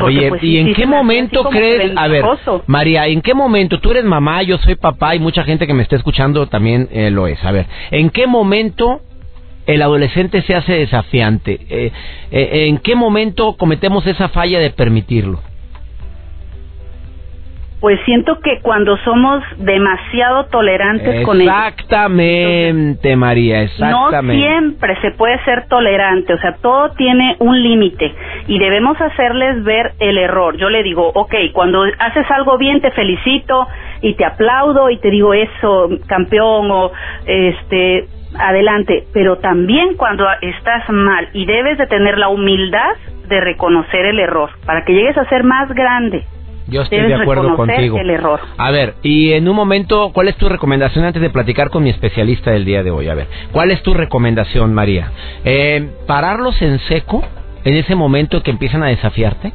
Oye, 0.00 0.28
pues, 0.28 0.42
¿y 0.42 0.58
en 0.58 0.72
qué 0.72 0.86
momento 0.86 1.44
crees, 1.50 1.92
a 1.96 2.08
ver, 2.08 2.24
María, 2.66 3.06
¿en 3.06 3.20
qué 3.22 3.34
momento 3.34 3.80
tú 3.80 3.90
eres 3.90 4.04
mamá, 4.04 4.42
yo 4.42 4.56
soy 4.58 4.76
papá 4.76 5.14
y 5.14 5.18
mucha 5.18 5.42
gente 5.42 5.66
que 5.66 5.74
me 5.74 5.82
está 5.82 5.96
escuchando 5.96 6.46
también 6.46 6.88
eh, 6.92 7.10
lo 7.10 7.26
es? 7.26 7.42
A 7.44 7.50
ver, 7.50 7.66
¿en 7.90 8.10
qué 8.10 8.26
momento 8.26 9.00
el 9.66 9.82
adolescente 9.82 10.42
se 10.42 10.54
hace 10.54 10.74
desafiante? 10.74 11.58
Eh, 11.68 11.92
eh, 12.30 12.66
¿En 12.68 12.78
qué 12.78 12.94
momento 12.94 13.56
cometemos 13.56 14.06
esa 14.06 14.28
falla 14.28 14.60
de 14.60 14.70
permitirlo? 14.70 15.40
Pues 17.80 18.00
siento 18.04 18.40
que 18.40 18.60
cuando 18.60 18.96
somos 18.98 19.42
demasiado 19.58 20.46
tolerantes 20.46 21.24
con 21.24 21.40
ellos. 21.40 21.54
Exactamente, 21.54 23.16
María, 23.16 23.62
exactamente. 23.62 24.42
No 24.42 24.48
siempre 24.48 25.00
se 25.00 25.12
puede 25.12 25.38
ser 25.44 25.66
tolerante, 25.68 26.34
o 26.34 26.38
sea, 26.38 26.56
todo 26.60 26.90
tiene 26.92 27.36
un 27.38 27.62
límite 27.62 28.12
y 28.48 28.58
debemos 28.58 29.00
hacerles 29.00 29.62
ver 29.62 29.92
el 30.00 30.18
error. 30.18 30.56
Yo 30.56 30.70
le 30.70 30.82
digo, 30.82 31.10
ok, 31.14 31.34
cuando 31.52 31.84
haces 31.98 32.28
algo 32.30 32.58
bien 32.58 32.80
te 32.80 32.90
felicito 32.90 33.66
y 34.02 34.14
te 34.14 34.24
aplaudo 34.24 34.90
y 34.90 34.98
te 34.98 35.10
digo 35.10 35.34
eso, 35.34 35.88
campeón 36.06 36.70
o 36.70 36.90
este 37.26 38.08
adelante, 38.38 39.04
pero 39.12 39.38
también 39.38 39.94
cuando 39.96 40.26
estás 40.40 40.88
mal 40.90 41.28
y 41.32 41.46
debes 41.46 41.78
de 41.78 41.86
tener 41.86 42.18
la 42.18 42.28
humildad 42.28 42.94
de 43.28 43.40
reconocer 43.40 44.06
el 44.06 44.18
error 44.18 44.50
para 44.64 44.84
que 44.84 44.94
llegues 44.94 45.16
a 45.16 45.28
ser 45.28 45.44
más 45.44 45.68
grande. 45.72 46.24
Yo 46.68 46.82
estoy 46.82 47.00
de 47.00 47.14
acuerdo 47.14 47.56
contigo. 47.56 47.98
El 47.98 48.10
error. 48.10 48.40
A 48.56 48.70
ver, 48.70 48.94
y 49.02 49.32
en 49.32 49.48
un 49.48 49.56
momento, 49.56 50.10
¿cuál 50.12 50.28
es 50.28 50.36
tu 50.36 50.48
recomendación 50.48 51.04
antes 51.04 51.22
de 51.22 51.30
platicar 51.30 51.70
con 51.70 51.82
mi 51.82 51.90
especialista 51.90 52.50
del 52.50 52.64
día 52.64 52.82
de 52.82 52.90
hoy? 52.90 53.08
A 53.08 53.14
ver, 53.14 53.26
¿cuál 53.52 53.70
es 53.70 53.82
tu 53.82 53.94
recomendación, 53.94 54.74
María? 54.74 55.12
Eh, 55.44 55.88
¿Pararlos 56.06 56.60
en 56.60 56.78
seco 56.80 57.24
en 57.64 57.74
ese 57.74 57.94
momento 57.94 58.42
que 58.42 58.50
empiezan 58.50 58.82
a 58.82 58.88
desafiarte? 58.88 59.52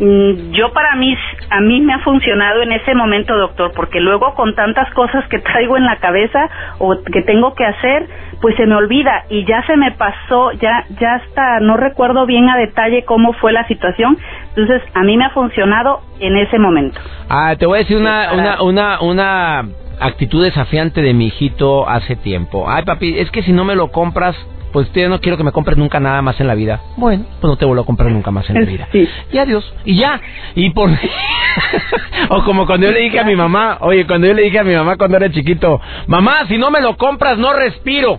Mm, 0.00 0.50
yo 0.52 0.72
para 0.72 0.96
mí, 0.96 1.16
a 1.50 1.60
mí 1.60 1.80
me 1.80 1.94
ha 1.94 2.00
funcionado 2.00 2.62
en 2.62 2.72
ese 2.72 2.94
momento, 2.94 3.36
doctor, 3.36 3.72
porque 3.74 4.00
luego 4.00 4.34
con 4.34 4.54
tantas 4.54 4.92
cosas 4.92 5.26
que 5.28 5.38
traigo 5.40 5.76
en 5.76 5.84
la 5.84 5.96
cabeza 5.96 6.48
o 6.78 6.96
que 7.12 7.22
tengo 7.22 7.54
que 7.54 7.64
hacer, 7.64 8.08
pues 8.40 8.56
se 8.56 8.66
me 8.66 8.74
olvida 8.74 9.24
y 9.30 9.44
ya 9.44 9.64
se 9.66 9.76
me 9.76 9.92
pasó, 9.92 10.52
ya, 10.52 10.84
ya 11.00 11.14
hasta 11.14 11.60
no 11.60 11.76
recuerdo 11.76 12.26
bien 12.26 12.48
a 12.48 12.56
detalle 12.56 13.04
cómo 13.04 13.32
fue 13.34 13.52
la 13.52 13.66
situación. 13.68 14.18
Entonces, 14.48 14.82
a 14.94 15.02
mí 15.02 15.16
me 15.16 15.26
ha 15.26 15.30
funcionado 15.30 16.00
en 16.20 16.36
ese 16.36 16.58
momento. 16.58 17.00
Ah, 17.28 17.54
te 17.58 17.66
voy 17.66 17.76
a 17.76 17.78
decir 17.80 17.96
una, 17.96 18.32
una, 18.32 18.62
una, 18.62 19.00
una 19.00 19.64
actitud 20.00 20.42
desafiante 20.42 21.02
de 21.02 21.14
mi 21.14 21.26
hijito 21.28 21.88
hace 21.88 22.16
tiempo. 22.16 22.68
Ay, 22.68 22.84
papi, 22.84 23.18
es 23.18 23.30
que 23.30 23.42
si 23.42 23.52
no 23.52 23.64
me 23.64 23.76
lo 23.76 23.88
compras, 23.88 24.36
pues 24.74 24.92
yo 24.92 25.08
no 25.08 25.20
quiero 25.20 25.36
que 25.36 25.44
me 25.44 25.52
compres 25.52 25.78
nunca 25.78 26.00
nada 26.00 26.20
más 26.20 26.40
en 26.40 26.48
la 26.48 26.56
vida. 26.56 26.80
Bueno, 26.96 27.24
pues 27.40 27.48
no 27.48 27.56
te 27.56 27.64
vuelvo 27.64 27.84
a 27.84 27.86
comprar 27.86 28.10
nunca 28.10 28.32
más 28.32 28.50
en 28.50 28.56
la 28.56 28.60
vida. 28.66 28.88
Y 28.92 29.38
adiós. 29.38 29.72
Y 29.84 29.96
ya. 29.98 30.20
Y 30.56 30.70
por... 30.70 30.90
o 32.30 32.42
como 32.42 32.66
cuando 32.66 32.88
yo 32.88 32.92
le 32.92 33.02
dije 33.02 33.20
a 33.20 33.24
mi 33.24 33.36
mamá, 33.36 33.78
oye, 33.82 34.04
cuando 34.04 34.26
yo 34.26 34.34
le 34.34 34.42
dije 34.42 34.58
a 34.58 34.64
mi 34.64 34.74
mamá 34.74 34.96
cuando 34.96 35.16
era 35.16 35.30
chiquito, 35.30 35.80
mamá, 36.08 36.48
si 36.48 36.58
no 36.58 36.72
me 36.72 36.80
lo 36.80 36.96
compras, 36.96 37.38
no 37.38 37.52
respiro. 37.52 38.18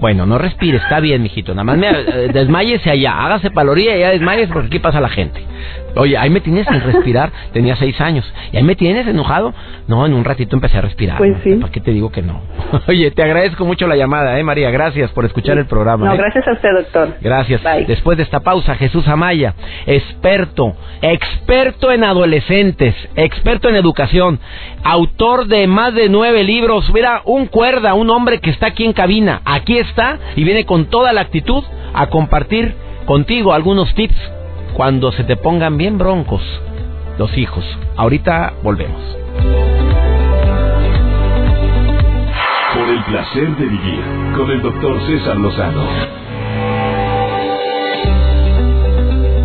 Bueno, 0.00 0.26
no 0.26 0.36
respire, 0.36 0.78
está 0.78 0.98
bien, 0.98 1.22
mijito. 1.22 1.54
Nada 1.54 1.62
más 1.62 1.78
me, 1.78 1.88
eh, 1.88 2.30
desmayese 2.32 2.90
allá, 2.90 3.24
hágase 3.24 3.52
paloría 3.52 3.96
y 3.96 4.00
ya 4.00 4.10
desmayes 4.10 4.48
porque 4.48 4.66
aquí 4.66 4.78
pasa 4.80 5.00
la 5.00 5.10
gente. 5.10 5.44
Oye, 5.98 6.16
ahí 6.16 6.30
me 6.30 6.40
tienes 6.40 6.66
sin 6.66 6.80
respirar, 6.80 7.32
tenía 7.52 7.76
seis 7.76 8.00
años. 8.00 8.24
¿Y 8.52 8.56
ahí 8.56 8.62
me 8.62 8.76
tienes 8.76 9.06
enojado? 9.06 9.52
No, 9.88 10.06
en 10.06 10.14
un 10.14 10.24
ratito 10.24 10.54
empecé 10.54 10.78
a 10.78 10.80
respirar. 10.80 11.18
Pues 11.18 11.36
sí. 11.42 11.54
¿Para 11.54 11.72
qué 11.72 11.80
te 11.80 11.90
digo 11.90 12.10
que 12.10 12.22
no? 12.22 12.40
Oye, 12.88 13.10
te 13.10 13.22
agradezco 13.22 13.64
mucho 13.64 13.86
la 13.88 13.96
llamada, 13.96 14.38
¿eh, 14.38 14.44
María? 14.44 14.70
Gracias 14.70 15.10
por 15.10 15.24
escuchar 15.24 15.58
el 15.58 15.66
programa. 15.66 16.06
No, 16.06 16.14
¿eh? 16.14 16.16
gracias 16.16 16.46
a 16.46 16.52
usted, 16.52 16.68
doctor. 16.72 17.16
Gracias. 17.20 17.60
Después 17.86 18.16
de 18.16 18.22
esta 18.22 18.40
pausa, 18.40 18.76
Jesús 18.76 19.08
Amaya, 19.08 19.54
experto, 19.86 20.76
experto 21.02 21.90
en 21.90 22.04
adolescentes, 22.04 22.94
experto 23.16 23.68
en 23.68 23.74
educación, 23.74 24.38
autor 24.84 25.46
de 25.46 25.66
más 25.66 25.94
de 25.94 26.08
nueve 26.08 26.44
libros. 26.44 26.92
Mira, 26.92 27.22
un 27.24 27.46
cuerda, 27.46 27.94
un 27.94 28.10
hombre 28.10 28.38
que 28.38 28.50
está 28.50 28.68
aquí 28.68 28.84
en 28.84 28.92
cabina. 28.92 29.42
Aquí 29.44 29.78
está 29.78 30.18
y 30.36 30.44
viene 30.44 30.64
con 30.64 30.86
toda 30.86 31.12
la 31.12 31.22
actitud 31.22 31.64
a 31.92 32.06
compartir 32.06 32.74
contigo 33.06 33.52
algunos 33.52 33.92
tips 33.94 34.37
cuando 34.78 35.10
se 35.10 35.24
te 35.24 35.34
pongan 35.34 35.76
bien 35.76 35.98
broncos 35.98 36.40
los 37.18 37.36
hijos. 37.36 37.64
Ahorita 37.96 38.52
volvemos. 38.62 39.02
Por 42.74 42.88
el 42.88 43.02
placer 43.02 43.56
de 43.56 43.64
vivir 43.64 44.00
con 44.36 44.48
el 44.48 44.62
doctor 44.62 45.04
César 45.04 45.36
Lozano. 45.36 45.84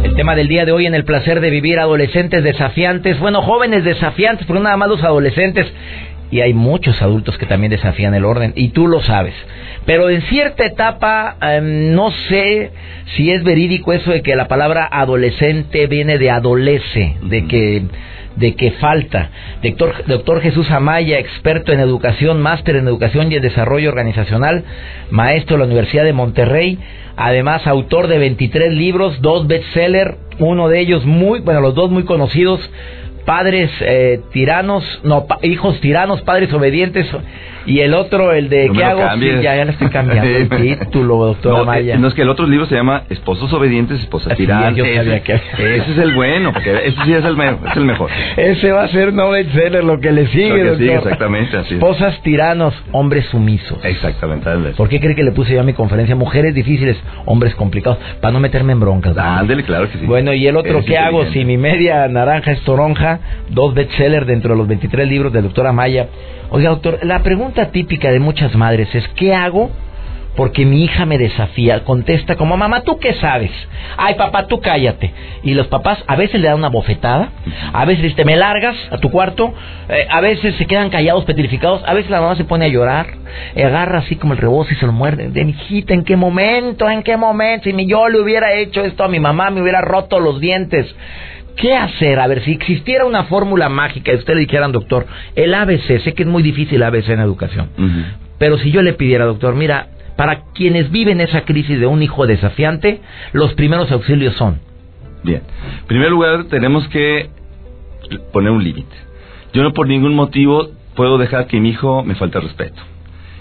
El 0.04 0.14
tema 0.16 0.36
del 0.36 0.48
día 0.48 0.66
de 0.66 0.72
hoy 0.72 0.86
en 0.86 0.94
el 0.94 1.04
placer 1.04 1.42
de 1.42 1.50
vivir, 1.50 1.80
adolescentes 1.80 2.44
desafiantes, 2.44 3.20
bueno, 3.20 3.42
jóvenes 3.42 3.84
desafiantes, 3.84 4.46
pero 4.46 4.60
nada 4.60 4.78
más 4.78 4.88
los 4.88 5.04
adolescentes 5.04 5.66
y 6.32 6.42
hay 6.42 6.54
muchos 6.54 7.02
adultos 7.02 7.38
que 7.38 7.46
también 7.46 7.72
desafían 7.72 8.14
el 8.16 8.26
orden 8.26 8.54
y 8.56 8.70
tú 8.70 8.88
lo 8.88 9.02
sabes. 9.02 9.36
Pero 9.86 10.10
en 10.10 10.22
cierta 10.24 10.66
etapa 10.66 11.36
em, 11.42 11.94
no 11.94 12.12
sé 12.30 12.72
si 13.16 13.32
es 13.32 13.44
verídico 13.44 13.94
eso 13.94 14.12
de 14.12 14.22
que 14.22 14.36
la 14.36 14.48
palabra 14.48 14.88
adolescente 14.92 15.88
viene 15.88 16.18
de 16.18 16.32
adolece, 16.32 17.18
de 17.22 17.46
que 17.46 17.84
de 18.36 18.56
que 18.56 18.72
falta. 18.72 19.30
Doctor, 19.62 20.06
doctor 20.08 20.42
Jesús 20.42 20.70
Amaya, 20.72 21.20
experto 21.20 21.72
en 21.72 21.80
educación, 21.80 22.42
máster 22.42 22.76
en 22.78 22.88
educación 22.88 23.32
y 23.32 23.36
en 23.36 23.42
desarrollo 23.42 23.90
organizacional, 23.90 24.64
maestro 25.12 25.56
de 25.56 25.60
la 25.60 25.66
Universidad 25.66 26.04
de 26.04 26.14
Monterrey, 26.14 26.80
además 27.16 27.68
autor 27.68 28.08
de 28.08 28.18
23 28.18 28.74
libros, 28.74 29.22
dos 29.22 29.48
bestsellers, 29.48 30.18
uno 30.40 30.68
de 30.68 30.80
ellos 30.80 31.06
muy, 31.06 31.42
bueno, 31.42 31.62
los 31.62 31.76
dos 31.76 31.92
muy 31.92 32.06
conocidos, 32.06 32.60
padres 33.26 33.72
eh, 33.82 34.22
tiranos, 34.32 34.84
no, 35.04 35.26
hijos 35.42 35.80
tiranos, 35.82 36.22
padres 36.22 36.54
obedientes, 36.54 37.08
y 37.66 37.80
el 37.80 37.94
otro, 37.94 38.34
el 38.34 38.50
de 38.50 38.70
¿qué 38.74 38.84
hago? 38.84 39.02
ya, 39.02 39.56
ya 39.56 39.66
le 39.66 39.72
estoy 39.72 39.90
cambiando 39.90 40.30
el 40.30 40.50
título, 40.80 41.26
doctora 41.26 41.60
no, 41.60 41.66
Maya. 41.66 41.98
no, 41.98 42.08
es 42.08 42.14
que 42.14 42.22
el 42.22 42.30
otro 42.30 42.46
libro 42.48 42.66
se 42.66 42.76
llama 42.76 43.04
Esposos 43.10 43.52
obedientes, 43.54 44.00
esposas 44.02 44.36
tirantes. 44.38 44.86
ese, 44.86 45.92
es 45.92 45.98
el 45.98 46.14
bueno, 46.14 46.52
porque 46.54 46.72
ese 46.88 46.98
sí 47.06 47.14
es 47.14 47.24
el, 47.24 47.38
es 47.40 47.78
el 47.78 47.86
mejor. 47.86 48.10
Ese 48.38 48.72
va 48.72 48.84
a 48.84 48.88
ser 48.90 49.14
no 49.14 49.30
bestseller, 49.30 49.84
lo 49.84 50.00
que 50.00 50.12
le 50.12 50.28
sigue, 50.28 50.64
lo 50.64 50.78
que 50.78 50.94
exactamente, 50.94 51.58
así 51.58 51.76
Esposas 51.76 52.22
tiranos, 52.22 52.74
hombres 52.92 53.26
sumisos. 53.28 53.84
Exactamente. 53.84 54.50
¿Por 54.76 54.90
qué 54.90 55.00
cree 55.00 55.16
que 55.16 55.24
le 55.24 55.32
puse 55.32 55.54
yo 55.54 55.62
a 55.62 55.64
mi 55.64 55.74
conferencia? 55.74 56.16
Mujeres 56.16 56.54
difíciles, 56.54 56.98
hombres 57.26 57.56
complicados, 57.56 58.00
para 58.22 58.32
no 58.32 58.40
meterme 58.40 58.74
en 58.74 58.80
broncas. 58.80 59.18
Ándele, 59.18 59.64
claro 59.64 59.90
que 59.90 59.98
sí. 59.98 60.06
Bueno, 60.06 60.34
y 60.34 60.48
el 60.48 60.58
otro, 60.58 60.84
¿qué 60.84 60.98
hago? 60.98 61.26
Si 61.28 61.46
mi 61.46 61.58
media 61.58 62.08
naranja 62.08 62.52
es 62.52 62.62
toronja, 62.62 63.20
dos 63.50 63.74
bestsellers 63.74 64.28
dentro 64.28 64.54
de 64.54 64.58
los 64.58 64.68
23 64.68 65.08
libros 65.08 65.34
de 65.34 65.42
doctora 65.42 65.72
Maya 65.72 66.08
Oiga, 66.56 66.70
doctor, 66.70 67.00
la 67.02 67.24
pregunta 67.24 67.72
típica 67.72 68.12
de 68.12 68.20
muchas 68.20 68.54
madres 68.54 68.94
es, 68.94 69.08
¿qué 69.16 69.34
hago? 69.34 69.72
Porque 70.36 70.68
mi 70.68 70.84
hija 70.84 71.04
me 71.08 71.18
desafía, 71.18 71.84
contesta 71.84 72.36
como, 72.36 72.56
mamá, 72.58 72.82
¿tú 72.82 73.00
qué 73.00 73.16
sabes? 73.16 73.50
Ay, 73.98 74.14
papá, 74.14 74.46
tú 74.46 74.62
cállate. 74.62 75.12
Y 75.42 75.56
los 75.56 75.66
papás 75.66 75.98
a 76.06 76.16
veces 76.16 76.40
le 76.40 76.50
dan 76.50 76.60
una 76.60 76.70
bofetada, 76.70 77.32
a 77.74 77.86
veces 77.86 78.14
te 78.14 78.24
me 78.24 78.36
largas 78.36 78.76
a 78.92 79.00
tu 79.00 79.10
cuarto, 79.10 79.52
eh, 79.90 80.06
a 80.08 80.22
veces 80.22 80.54
se 80.58 80.68
quedan 80.68 80.92
callados, 80.92 81.26
petrificados, 81.26 81.82
a 81.88 81.96
veces 81.96 82.12
la 82.12 82.22
mamá 82.22 82.36
se 82.36 82.44
pone 82.44 82.66
a 82.66 82.68
llorar, 82.68 83.08
agarra 83.56 84.00
así 84.00 84.16
como 84.18 84.34
el 84.34 84.40
rebozo 84.40 84.72
y 84.74 84.76
se 84.76 84.86
lo 84.86 84.92
muerde. 84.92 85.30
De 85.30 85.46
mi 85.46 85.54
hijita, 85.54 85.96
¿en 85.96 86.04
qué 86.04 86.16
momento? 86.16 86.88
¿En 86.88 87.02
qué 87.02 87.18
momento? 87.18 87.68
Si 87.68 87.86
yo 87.88 88.10
le 88.10 88.20
hubiera 88.20 88.54
hecho 88.54 88.84
esto 88.84 89.04
a 89.04 89.08
mi 89.08 89.20
mamá, 89.20 89.50
me 89.50 89.60
hubiera 89.60 89.82
roto 89.82 90.20
los 90.20 90.40
dientes. 90.40 90.86
¿Qué 91.56 91.76
hacer? 91.76 92.20
A 92.20 92.28
ver, 92.28 92.44
si 92.44 92.52
existiera 92.52 93.06
una 93.06 93.26
fórmula 93.26 93.70
mágica 93.70 94.12
y 94.12 94.16
usted 94.16 94.34
le 94.34 94.42
dijeran, 94.42 94.72
doctor, 94.72 95.06
el 95.36 95.54
ABC, 95.54 96.02
sé 96.04 96.14
que 96.14 96.24
es 96.24 96.30
muy 96.30 96.44
difícil 96.44 96.76
el 96.76 96.84
ABC 96.84 97.10
en 97.10 97.20
educación, 97.20 97.70
pero 98.40 98.58
si 98.58 98.72
yo 98.72 98.82
le 98.82 98.94
pidiera, 98.94 99.26
doctor, 99.26 99.56
mira, 99.56 99.88
Para 100.16 100.42
quienes 100.54 100.92
viven 100.92 101.22
esa 101.22 101.42
crisis 101.42 101.80
de 101.80 101.88
un 101.88 102.04
hijo 102.04 102.28
desafiante, 102.28 103.02
los 103.32 103.54
primeros 103.56 103.92
auxilios 103.92 104.36
son. 104.36 104.60
Bien, 105.24 105.42
en 105.82 105.88
primer 105.88 106.12
lugar 106.12 106.44
tenemos 106.46 106.88
que 106.90 107.30
poner 108.32 108.52
un 108.52 108.64
límite. 108.64 108.96
Yo 109.54 109.64
no 109.64 109.74
por 109.74 109.88
ningún 109.88 110.14
motivo 110.14 110.70
puedo 110.96 111.18
dejar 111.18 111.48
que 111.48 111.60
mi 111.60 111.70
hijo 111.70 112.04
me 112.04 112.16
falte 112.16 112.40
respeto. 112.40 112.82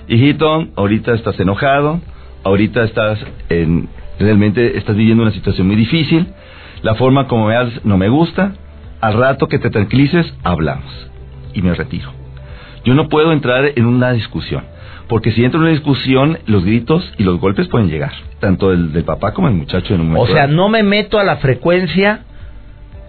Hijito, 0.09 0.67
ahorita 0.77 1.15
estás 1.15 1.39
enojado, 1.41 2.01
ahorita 2.45 2.85
estás 2.85 3.19
en, 3.49 3.89
realmente 4.19 4.79
estás 4.79 4.97
viviendo 4.97 5.23
una 5.23 5.33
situación 5.33 5.67
muy 5.67 5.77
difícil, 5.77 6.27
la 6.83 6.95
forma 6.95 7.29
como 7.29 7.47
me 7.47 7.57
haces 7.57 7.85
no 7.85 7.97
me 7.97 8.09
gusta, 8.09 8.53
al 9.01 9.15
rato 9.15 9.49
que 9.49 9.59
te 9.59 9.71
tranquilices, 9.71 10.35
hablamos. 10.43 11.11
Y 11.55 11.63
me 11.63 11.75
retiro. 11.75 12.13
Yo 12.85 12.95
no 12.95 13.09
puedo 13.09 13.33
entrar 13.33 13.73
en 13.77 13.87
una 13.87 14.13
discusión, 14.13 14.65
porque 15.09 15.33
si 15.33 15.45
entro 15.45 15.59
en 15.61 15.65
una 15.65 15.73
discusión, 15.73 16.39
los 16.47 16.65
gritos 16.65 17.13
y 17.19 17.23
los 17.23 17.39
golpes 17.39 17.69
pueden 17.69 17.89
llegar, 17.89 18.13
tanto 18.41 18.71
del, 18.71 18.93
del 18.93 19.05
papá 19.05 19.33
como 19.33 19.49
del 19.49 19.57
muchacho 19.57 19.95
en 19.95 20.01
un 20.01 20.09
momento. 20.09 20.33
O 20.33 20.35
sea, 20.35 20.47
no 20.47 20.69
me 20.69 20.83
meto 20.83 21.19
a 21.19 21.25
la 21.25 21.37
frecuencia 21.37 22.25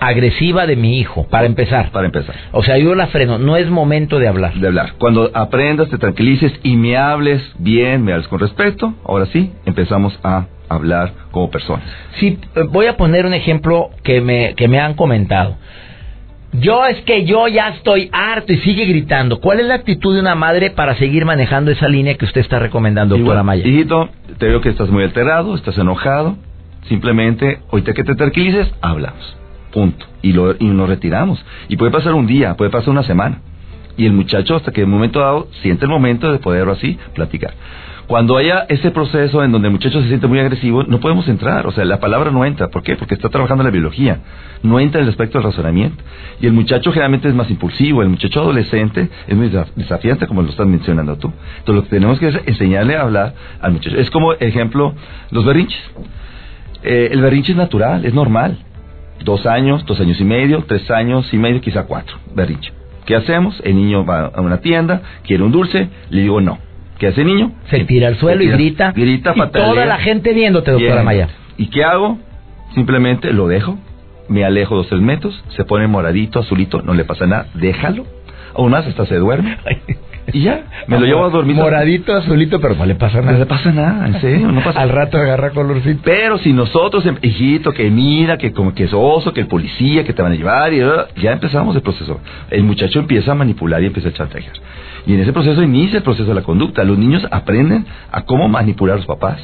agresiva 0.07 0.65
de 0.65 0.75
mi 0.75 0.99
hijo, 0.99 1.27
para 1.29 1.45
empezar. 1.45 1.91
Para 1.91 2.05
empezar. 2.05 2.35
O 2.51 2.63
sea, 2.63 2.77
yo 2.77 2.95
la 2.95 3.07
freno, 3.07 3.37
no 3.37 3.57
es 3.57 3.69
momento 3.69 4.19
de 4.19 4.27
hablar. 4.27 4.53
De 4.53 4.67
hablar. 4.67 4.93
Cuando 4.97 5.31
aprendas, 5.33 5.89
te 5.89 5.97
tranquilices 5.97 6.53
y 6.63 6.75
me 6.75 6.97
hables 6.97 7.41
bien, 7.57 8.03
me 8.03 8.13
hables 8.13 8.27
con 8.27 8.39
respeto, 8.39 8.93
ahora 9.05 9.25
sí, 9.27 9.51
empezamos 9.65 10.17
a 10.23 10.47
hablar 10.69 11.11
como 11.31 11.49
personas. 11.49 11.85
Sí, 12.19 12.39
eh, 12.55 12.63
voy 12.69 12.87
a 12.87 12.97
poner 12.97 13.25
un 13.25 13.33
ejemplo 13.33 13.89
que 14.03 14.21
me, 14.21 14.53
que 14.55 14.67
me 14.67 14.79
han 14.79 14.93
comentado. 14.95 15.57
Yo 16.53 16.85
es 16.85 17.01
que 17.01 17.25
yo 17.25 17.47
ya 17.47 17.69
estoy 17.69 18.09
harto 18.11 18.53
y 18.53 18.57
sigue 18.57 18.85
gritando. 18.85 19.39
¿Cuál 19.39 19.59
es 19.59 19.65
la 19.65 19.75
actitud 19.75 20.13
de 20.13 20.21
una 20.21 20.35
madre 20.35 20.69
para 20.69 20.95
seguir 20.95 21.25
manejando 21.25 21.71
esa 21.71 21.87
línea 21.87 22.15
que 22.15 22.25
usted 22.25 22.41
está 22.41 22.59
recomendando, 22.59 23.17
doctora 23.17 23.41
Maya? 23.41 23.67
Hijito, 23.67 24.09
te 24.37 24.47
veo 24.47 24.61
que 24.61 24.69
estás 24.69 24.89
muy 24.89 25.03
alterado, 25.03 25.55
estás 25.55 25.77
enojado. 25.79 26.37
Simplemente, 26.89 27.59
ahorita 27.71 27.93
que 27.93 28.03
te 28.03 28.13
tranquilices, 28.13 28.71
hablamos. 28.81 29.42
Punto. 29.73 30.05
Y, 30.21 30.33
lo, 30.33 30.55
y 30.57 30.65
nos 30.65 30.87
retiramos. 30.87 31.43
Y 31.67 31.77
puede 31.77 31.91
pasar 31.91 32.13
un 32.13 32.27
día, 32.27 32.55
puede 32.55 32.69
pasar 32.69 32.91
una 32.91 33.03
semana. 33.03 33.41
Y 33.97 34.05
el 34.05 34.13
muchacho, 34.13 34.55
hasta 34.55 34.71
que 34.71 34.81
en 34.81 34.87
un 34.87 34.93
momento 34.93 35.19
dado, 35.19 35.47
siente 35.61 35.85
el 35.85 35.91
momento 35.91 36.31
de 36.31 36.39
poder 36.39 36.69
así 36.69 36.97
platicar. 37.13 37.53
Cuando 38.07 38.35
haya 38.35 38.65
ese 38.67 38.91
proceso 38.91 39.43
en 39.43 39.51
donde 39.51 39.69
el 39.69 39.71
muchacho 39.71 40.01
se 40.01 40.07
siente 40.07 40.27
muy 40.27 40.37
agresivo, 40.39 40.83
no 40.83 40.99
podemos 40.99 41.27
entrar. 41.27 41.65
O 41.67 41.71
sea, 41.71 41.85
la 41.85 41.99
palabra 41.99 42.31
no 42.31 42.43
entra. 42.43 42.67
¿Por 42.67 42.83
qué? 42.83 42.95
Porque 42.97 43.15
está 43.15 43.29
trabajando 43.29 43.63
la 43.63 43.69
biología. 43.69 44.19
No 44.61 44.79
entra 44.79 44.99
en 44.99 45.05
el 45.07 45.11
aspecto 45.11 45.37
del 45.37 45.45
razonamiento. 45.45 46.03
Y 46.41 46.45
el 46.45 46.53
muchacho 46.53 46.91
generalmente 46.91 47.29
es 47.29 47.33
más 47.33 47.49
impulsivo. 47.49 48.01
El 48.01 48.09
muchacho 48.09 48.41
adolescente 48.41 49.09
es 49.25 49.35
muy 49.35 49.49
desafiante, 49.75 50.27
como 50.27 50.41
lo 50.41 50.49
estás 50.49 50.67
mencionando 50.67 51.15
tú. 51.17 51.31
Entonces, 51.59 51.75
lo 51.75 51.83
que 51.83 51.89
tenemos 51.89 52.19
que 52.19 52.27
es 52.27 52.39
enseñarle 52.45 52.97
a 52.97 53.01
hablar 53.01 53.33
al 53.61 53.71
muchacho. 53.71 53.97
Es 53.97 54.11
como, 54.11 54.33
ejemplo, 54.33 54.93
los 55.31 55.45
berrinches. 55.45 55.81
Eh, 56.83 57.09
el 57.11 57.21
berrinche 57.21 57.53
es 57.53 57.57
natural, 57.57 58.05
es 58.05 58.13
normal. 58.13 58.57
Dos 59.23 59.45
años, 59.45 59.85
dos 59.85 59.99
años 59.99 60.19
y 60.19 60.23
medio, 60.25 60.63
tres 60.67 60.89
años 60.91 61.33
y 61.33 61.37
medio, 61.37 61.61
quizá 61.61 61.85
cuatro. 61.85 62.17
Berrinche. 62.35 62.71
¿Qué 63.05 63.15
hacemos? 63.15 63.59
El 63.63 63.75
niño 63.75 64.05
va 64.05 64.27
a 64.27 64.41
una 64.41 64.61
tienda, 64.61 65.01
quiere 65.23 65.43
un 65.43 65.51
dulce, 65.51 65.89
le 66.09 66.21
digo 66.21 66.39
no 66.39 66.57
¿Qué 66.97 67.07
hace 67.07 67.21
el 67.21 67.27
niño? 67.27 67.51
Se 67.69 67.83
tira 67.85 68.07
al 68.07 68.17
suelo 68.17 68.43
y 68.43 68.47
grita. 68.47 68.91
Grita, 68.91 69.33
y 69.35 69.49
toda 69.51 69.85
la 69.85 69.97
gente 69.97 70.31
viéndote, 70.33 70.71
doctora 70.71 71.03
Maya. 71.03 71.27
¿Y 71.57 71.67
qué 71.67 71.83
hago? 71.83 72.17
Simplemente 72.75 73.33
lo 73.33 73.47
dejo, 73.47 73.77
me 74.29 74.45
alejo 74.45 74.75
dos 74.75 74.87
tres 74.87 75.01
metros, 75.01 75.43
se 75.49 75.65
pone 75.65 75.87
moradito, 75.87 76.39
azulito, 76.39 76.81
no 76.81 76.93
le 76.93 77.03
pasa 77.03 77.27
nada, 77.27 77.47
déjalo. 77.55 78.05
Aún 78.55 78.71
más, 78.71 78.87
hasta 78.87 79.05
se 79.05 79.15
duerme. 79.15 79.57
Y 80.31 80.41
ya, 80.41 80.63
me 80.87 80.99
lo 80.99 81.05
llevo 81.05 81.25
a 81.25 81.29
dormir. 81.29 81.55
Moradito, 81.55 82.13
azulito, 82.13 82.61
pero 82.61 82.75
no 82.75 82.85
le 82.85 82.95
pasa 82.95 83.19
nada. 83.19 83.33
No 83.33 83.39
le 83.39 83.45
pasa 83.45 83.71
nada, 83.71 84.07
en 84.07 84.21
serio, 84.21 84.51
no 84.51 84.63
pasa 84.63 84.79
Al 84.79 84.89
rato 84.89 85.17
agarra 85.17 85.49
colorcito. 85.51 86.01
Pero 86.03 86.37
si 86.37 86.53
nosotros, 86.53 87.05
em, 87.05 87.17
hijito, 87.21 87.73
que 87.73 87.89
mira, 87.89 88.37
que 88.37 88.53
como 88.53 88.73
que 88.73 88.85
es 88.85 88.93
oso, 88.93 89.33
que 89.33 89.41
el 89.41 89.47
policía, 89.47 90.05
que 90.05 90.13
te 90.13 90.21
van 90.21 90.31
a 90.31 90.35
llevar, 90.35 90.73
y 90.73 90.79
ya 91.21 91.31
empezamos 91.31 91.75
el 91.75 91.81
proceso. 91.81 92.21
El 92.49 92.63
muchacho 92.63 92.99
empieza 92.99 93.33
a 93.33 93.35
manipular 93.35 93.83
y 93.83 93.87
empieza 93.87 94.09
a 94.09 94.13
chantajear. 94.13 94.53
Y 95.05 95.13
en 95.13 95.19
ese 95.19 95.33
proceso 95.33 95.61
inicia 95.61 95.97
el 95.97 96.03
proceso 96.03 96.29
de 96.29 96.35
la 96.35 96.43
conducta. 96.43 96.83
Los 96.83 96.97
niños 96.97 97.27
aprenden 97.29 97.85
a 98.11 98.21
cómo 98.21 98.47
manipular 98.47 98.95
a 98.95 98.97
los 98.97 99.05
papás. 99.05 99.39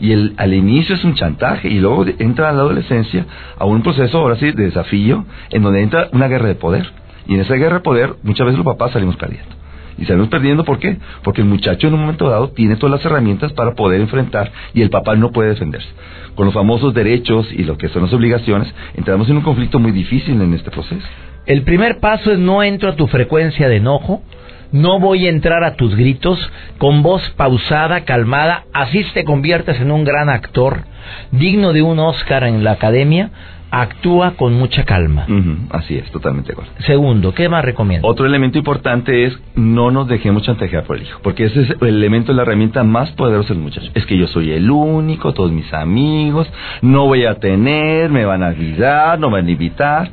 Y 0.00 0.12
el, 0.12 0.34
al 0.38 0.54
inicio 0.54 0.94
es 0.94 1.04
un 1.04 1.14
chantaje 1.14 1.68
y 1.68 1.78
luego 1.78 2.06
entra 2.18 2.48
a 2.48 2.52
la 2.52 2.62
adolescencia 2.62 3.26
a 3.58 3.66
un 3.66 3.82
proceso 3.82 4.18
ahora 4.18 4.36
sí 4.36 4.50
de 4.50 4.64
desafío 4.64 5.26
en 5.50 5.62
donde 5.62 5.82
entra 5.82 6.08
una 6.12 6.28
guerra 6.28 6.48
de 6.48 6.54
poder. 6.54 6.90
Y 7.28 7.34
en 7.34 7.40
esa 7.40 7.54
guerra 7.54 7.76
de 7.76 7.80
poder 7.80 8.14
muchas 8.22 8.46
veces 8.46 8.56
los 8.56 8.64
papás 8.64 8.92
salimos 8.92 9.16
perdiendo. 9.16 9.61
Y 9.98 10.04
salimos 10.04 10.28
perdiendo 10.28 10.64
¿por 10.64 10.78
qué? 10.78 10.98
Porque 11.22 11.42
el 11.42 11.48
muchacho 11.48 11.88
en 11.88 11.94
un 11.94 12.00
momento 12.00 12.28
dado 12.28 12.50
tiene 12.50 12.76
todas 12.76 12.98
las 12.98 13.04
herramientas 13.04 13.52
para 13.52 13.74
poder 13.74 14.00
enfrentar 14.00 14.52
y 14.74 14.82
el 14.82 14.90
papá 14.90 15.14
no 15.16 15.32
puede 15.32 15.50
defenderse. 15.50 15.88
Con 16.34 16.46
los 16.46 16.54
famosos 16.54 16.94
derechos 16.94 17.52
y 17.52 17.64
lo 17.64 17.76
que 17.76 17.88
son 17.88 18.02
las 18.02 18.12
obligaciones, 18.12 18.72
entramos 18.94 19.28
en 19.28 19.36
un 19.36 19.42
conflicto 19.42 19.78
muy 19.78 19.92
difícil 19.92 20.40
en 20.40 20.54
este 20.54 20.70
proceso. 20.70 21.06
El 21.46 21.62
primer 21.62 21.98
paso 21.98 22.32
es 22.32 22.38
no 22.38 22.62
entro 22.62 22.90
a 22.90 22.96
tu 22.96 23.06
frecuencia 23.08 23.68
de 23.68 23.76
enojo, 23.76 24.22
no 24.70 25.00
voy 25.00 25.26
a 25.26 25.30
entrar 25.30 25.64
a 25.64 25.74
tus 25.74 25.94
gritos, 25.94 26.38
con 26.78 27.02
voz 27.02 27.28
pausada, 27.36 28.04
calmada, 28.04 28.64
así 28.72 29.04
te 29.12 29.24
conviertes 29.24 29.78
en 29.80 29.90
un 29.90 30.04
gran 30.04 30.30
actor, 30.30 30.84
digno 31.30 31.72
de 31.72 31.82
un 31.82 31.98
Oscar 31.98 32.44
en 32.44 32.64
la 32.64 32.72
academia, 32.72 33.30
actúa 33.72 34.32
con 34.32 34.52
mucha 34.52 34.84
calma. 34.84 35.26
así 35.70 35.96
es, 35.96 36.10
totalmente 36.10 36.48
de 36.48 36.52
acuerdo. 36.52 36.72
Segundo, 36.86 37.32
¿qué 37.32 37.48
más 37.48 37.64
recomiendo? 37.64 38.06
Otro 38.06 38.26
elemento 38.26 38.58
importante 38.58 39.24
es 39.24 39.38
no 39.54 39.90
nos 39.90 40.06
dejemos 40.08 40.42
chantajear 40.42 40.84
por 40.84 40.98
el 40.98 41.04
hijo, 41.04 41.20
porque 41.22 41.46
ese 41.46 41.62
es 41.62 41.70
el 41.80 41.88
elemento, 41.88 42.34
la 42.34 42.42
herramienta 42.42 42.84
más 42.84 43.10
poderosa 43.12 43.54
del 43.54 43.62
muchacho. 43.62 43.90
Es 43.94 44.04
que 44.04 44.18
yo 44.18 44.26
soy 44.26 44.52
el 44.52 44.70
único, 44.70 45.32
todos 45.32 45.50
mis 45.52 45.72
amigos, 45.72 46.52
no 46.82 47.06
voy 47.06 47.24
a 47.24 47.36
tener, 47.36 48.10
me 48.10 48.26
van 48.26 48.42
a 48.42 48.48
olvidar, 48.48 49.18
no 49.18 49.30
me 49.30 49.38
van 49.38 49.46
a 49.46 49.50
invitar. 49.50 50.10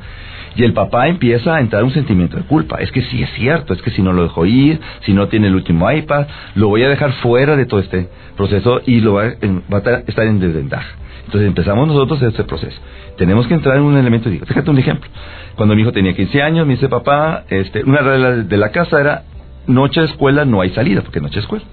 Y 0.56 0.64
el 0.64 0.72
papá 0.72 1.08
empieza 1.08 1.54
a 1.54 1.60
entrar 1.60 1.84
un 1.84 1.92
sentimiento 1.92 2.38
de 2.38 2.42
culpa. 2.44 2.78
Es 2.80 2.90
que 2.90 3.02
sí 3.02 3.22
es 3.22 3.30
cierto, 3.34 3.74
es 3.74 3.82
que 3.82 3.90
si 3.90 4.02
no 4.02 4.12
lo 4.12 4.22
dejo 4.22 4.46
ir, 4.46 4.80
si 5.04 5.12
no 5.12 5.28
tiene 5.28 5.48
el 5.48 5.54
último 5.54 5.90
iPad, 5.90 6.26
lo 6.54 6.68
voy 6.68 6.82
a 6.82 6.88
dejar 6.88 7.12
fuera 7.12 7.56
de 7.56 7.66
todo 7.66 7.80
este 7.80 8.08
proceso 8.36 8.80
y 8.86 9.00
lo 9.00 9.12
va, 9.14 9.24
va 9.72 9.78
a 9.78 10.02
estar 10.06 10.26
en 10.26 10.40
desventaja. 10.40 10.99
Entonces 11.30 11.46
empezamos 11.46 11.86
nosotros 11.86 12.20
este 12.22 12.42
proceso. 12.42 12.76
Tenemos 13.16 13.46
que 13.46 13.54
entrar 13.54 13.76
en 13.76 13.84
un 13.84 13.96
elemento, 13.96 14.28
fíjate 14.28 14.68
un 14.68 14.78
ejemplo. 14.78 15.08
Cuando 15.54 15.76
mi 15.76 15.82
hijo 15.82 15.92
tenía 15.92 16.12
15 16.12 16.42
años, 16.42 16.66
me 16.66 16.72
dice 16.72 16.88
papá, 16.88 17.44
este, 17.48 17.84
una 17.84 17.98
regla 17.98 18.30
de 18.38 18.56
la 18.56 18.72
casa 18.72 19.00
era 19.00 19.22
noche 19.68 20.00
de 20.00 20.06
escuela 20.06 20.44
no 20.44 20.60
hay 20.60 20.70
salida, 20.70 21.02
porque 21.02 21.20
noche 21.20 21.36
de 21.36 21.40
escuela. 21.42 21.64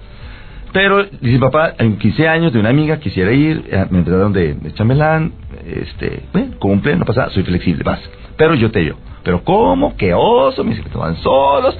Pero, 0.72 1.04
dice 1.20 1.40
papá, 1.40 1.74
en 1.76 1.98
15 1.98 2.28
años 2.28 2.52
de 2.52 2.60
una 2.60 2.68
amiga 2.68 3.00
quisiera 3.00 3.32
ir, 3.32 3.64
eh, 3.68 3.84
me 3.90 3.98
entraron 3.98 4.32
de, 4.32 4.54
de 4.54 4.72
chambelán, 4.74 5.32
este, 5.66 6.22
bueno, 6.32 6.54
cumple, 6.60 6.94
no 6.94 7.04
pasa, 7.04 7.28
soy 7.30 7.42
flexible, 7.42 7.82
vas. 7.82 7.98
Pero 8.36 8.54
yo 8.54 8.70
te 8.70 8.78
digo, 8.78 8.96
pero 9.24 9.42
¿cómo? 9.42 9.96
¿Qué 9.96 10.14
oso? 10.14 10.62
Me 10.62 10.70
dice 10.70 10.84
que 10.84 10.90
te 10.90 10.98
van 10.98 11.16
solos. 11.16 11.76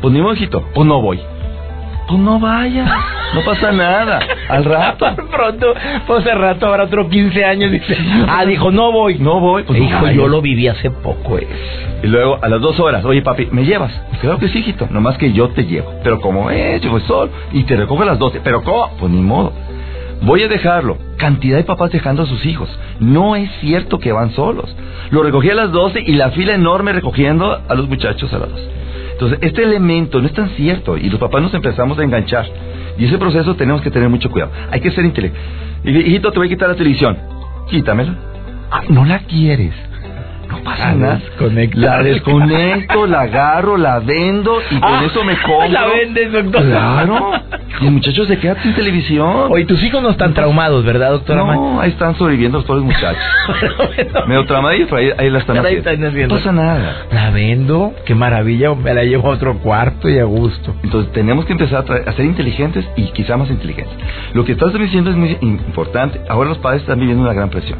Pues 0.00 0.14
ni 0.14 0.22
mojito, 0.22 0.64
pues 0.74 0.86
no 0.86 1.02
voy. 1.02 1.20
Pues 2.08 2.20
no 2.20 2.38
vaya, 2.38 2.84
no 3.34 3.44
pasa 3.44 3.72
nada. 3.72 4.20
Al 4.48 4.64
rato. 4.64 5.06
pronto, 5.30 5.74
pues 6.06 6.26
al 6.26 6.38
rato 6.38 6.66
habrá 6.66 6.84
otro 6.84 7.08
15 7.08 7.44
años. 7.44 7.72
Dice, 7.72 7.96
ah, 8.28 8.44
dijo, 8.44 8.70
no 8.70 8.92
voy. 8.92 9.18
No 9.18 9.40
voy. 9.40 9.64
Pues 9.64 9.80
Hijo, 9.80 10.08
yo 10.10 10.28
lo 10.28 10.40
viví 10.40 10.68
hace 10.68 10.90
poco. 10.90 11.38
Eh. 11.38 11.48
Y 12.02 12.06
luego 12.06 12.38
a 12.40 12.48
las 12.48 12.60
dos 12.60 12.78
horas, 12.78 13.04
oye 13.04 13.22
papi, 13.22 13.48
¿me 13.50 13.64
llevas? 13.64 13.92
Creo 14.20 14.38
que 14.38 14.48
sí, 14.48 14.58
hijito, 14.58 14.86
nomás 14.90 15.18
que 15.18 15.32
yo 15.32 15.48
te 15.48 15.64
llevo. 15.64 15.92
Pero 16.04 16.20
como, 16.20 16.50
eh, 16.50 16.78
yo 16.80 16.90
voy 16.90 17.00
solo. 17.02 17.32
Y 17.52 17.64
te 17.64 17.76
recojo 17.76 18.02
a 18.02 18.06
las 18.06 18.18
12. 18.18 18.40
Pero 18.44 18.62
¿cómo? 18.62 18.90
Pues 18.98 19.10
ni 19.10 19.20
modo. 19.20 19.52
Voy 20.22 20.42
a 20.42 20.48
dejarlo. 20.48 20.98
Cantidad 21.16 21.56
de 21.56 21.64
papás 21.64 21.90
dejando 21.90 22.22
a 22.22 22.26
sus 22.26 22.44
hijos. 22.46 22.68
No 23.00 23.36
es 23.36 23.50
cierto 23.60 23.98
que 23.98 24.12
van 24.12 24.30
solos. 24.32 24.74
Lo 25.10 25.22
recogí 25.22 25.50
a 25.50 25.54
las 25.54 25.72
12 25.72 26.00
y 26.06 26.12
la 26.12 26.30
fila 26.30 26.54
enorme 26.54 26.92
recogiendo 26.92 27.60
a 27.68 27.74
los 27.74 27.88
muchachos 27.88 28.32
a 28.32 28.38
las 28.38 28.50
12. 28.50 28.85
Entonces, 29.16 29.38
este 29.40 29.62
elemento 29.62 30.20
no 30.20 30.26
es 30.26 30.34
tan 30.34 30.50
cierto 30.50 30.98
y 30.98 31.08
los 31.08 31.18
papás 31.18 31.40
nos 31.40 31.54
empezamos 31.54 31.98
a 31.98 32.02
enganchar. 32.02 32.44
Y 32.98 33.06
ese 33.06 33.16
proceso 33.16 33.56
tenemos 33.56 33.80
que 33.80 33.90
tener 33.90 34.10
mucho 34.10 34.30
cuidado. 34.30 34.52
Hay 34.70 34.80
que 34.80 34.90
ser 34.90 35.06
inteligente. 35.06 35.40
Hijito, 35.84 36.30
te 36.32 36.38
voy 36.38 36.48
a 36.48 36.50
quitar 36.50 36.68
la 36.68 36.74
televisión. 36.74 37.16
Quítamela. 37.70 38.14
Ah, 38.70 38.82
no 38.90 39.06
la 39.06 39.20
quieres. 39.20 39.72
No 40.56 40.64
pasa 40.64 40.94
nada. 40.94 41.20
La 41.74 42.02
desconecto, 42.02 43.06
la 43.06 43.22
agarro, 43.22 43.76
la 43.76 43.98
vendo 44.00 44.58
y 44.70 44.80
con 44.80 44.94
ah, 44.94 45.02
eso 45.04 45.24
me 45.24 45.36
compro. 45.36 45.68
La 45.68 45.86
vendes, 45.86 46.32
doctor. 46.32 46.62
Claro. 46.62 47.32
Y 47.80 47.86
el 47.86 47.92
muchacho 47.92 48.24
se 48.24 48.38
queda 48.38 48.56
sin 48.62 48.74
televisión. 48.74 49.48
Oye, 49.50 49.66
tus 49.66 49.82
hijos 49.82 50.02
no 50.02 50.10
están 50.10 50.32
traumados, 50.32 50.84
¿verdad, 50.84 51.10
doctora? 51.10 51.44
No, 51.44 51.80
ahí 51.80 51.90
están 51.90 52.16
sobreviviendo 52.16 52.58
los 52.58 52.66
pobres 52.66 52.84
muchachos. 52.84 53.22
Medio 54.26 54.46
traumadillos, 54.46 54.88
pero 54.88 55.02
ahí, 55.02 55.12
ahí 55.18 55.30
la 55.30 55.40
están 55.40 55.58
haciendo. 55.58 56.34
No 56.34 56.36
pasa 56.36 56.52
nada. 56.52 57.06
La 57.12 57.30
vendo, 57.30 57.92
qué 58.06 58.14
maravilla, 58.14 58.74
me 58.74 58.94
la 58.94 59.04
llevo 59.04 59.30
a 59.30 59.34
otro 59.34 59.58
cuarto 59.58 60.08
y 60.08 60.18
a 60.18 60.24
gusto. 60.24 60.74
Entonces 60.82 61.12
tenemos 61.12 61.44
que 61.44 61.52
empezar 61.52 61.84
a, 62.06 62.12
ser 62.12 62.24
inteligentes 62.24 62.88
y 62.96 63.04
quizá 63.12 63.36
más 63.36 63.50
inteligentes. 63.50 63.96
Lo 64.32 64.44
que 64.44 64.52
estás 64.52 64.72
diciendo 64.72 65.10
es 65.10 65.16
muy 65.16 65.36
importante. 65.42 66.20
Ahora 66.28 66.48
los 66.48 66.58
padres 66.58 66.82
están 66.82 66.98
viviendo 66.98 67.22
una 67.22 67.34
gran 67.34 67.50
presión. 67.50 67.78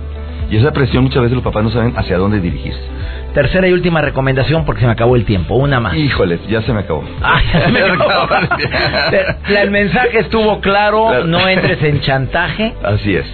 Y 0.51 0.57
esa 0.57 0.73
presión 0.73 1.05
muchas 1.05 1.23
veces 1.23 1.35
los 1.35 1.45
papás 1.45 1.65
no 1.65 1.71
saben 1.71 1.93
hacia 1.97 2.19
dónde 2.19 2.41
dirigirse. 2.41 2.81
Tercera 3.35 3.69
y 3.69 3.73
última 3.73 4.01
recomendación 4.01 4.65
porque 4.65 4.81
se 4.81 4.87
me 4.87 4.93
acabó 4.93 5.17
el 5.17 5.25
tiempo. 5.25 5.57
Una 5.57 5.81
más. 5.81 5.95
Híjole, 5.97 6.39
ya 6.49 6.63
se 6.63 6.73
me 6.73 6.81
acabó. 6.81 7.05
Ay, 7.23 7.45
ya 7.53 7.65
se 7.67 7.73
me 7.73 7.81
acabó. 7.83 8.29
el 9.61 9.71
mensaje 9.71 10.21
estuvo 10.21 10.61
claro. 10.61 11.25
No 11.25 11.47
entres 11.49 11.83
en 11.83 12.01
chantaje. 12.01 12.75
Así 12.83 13.15
es. 13.15 13.27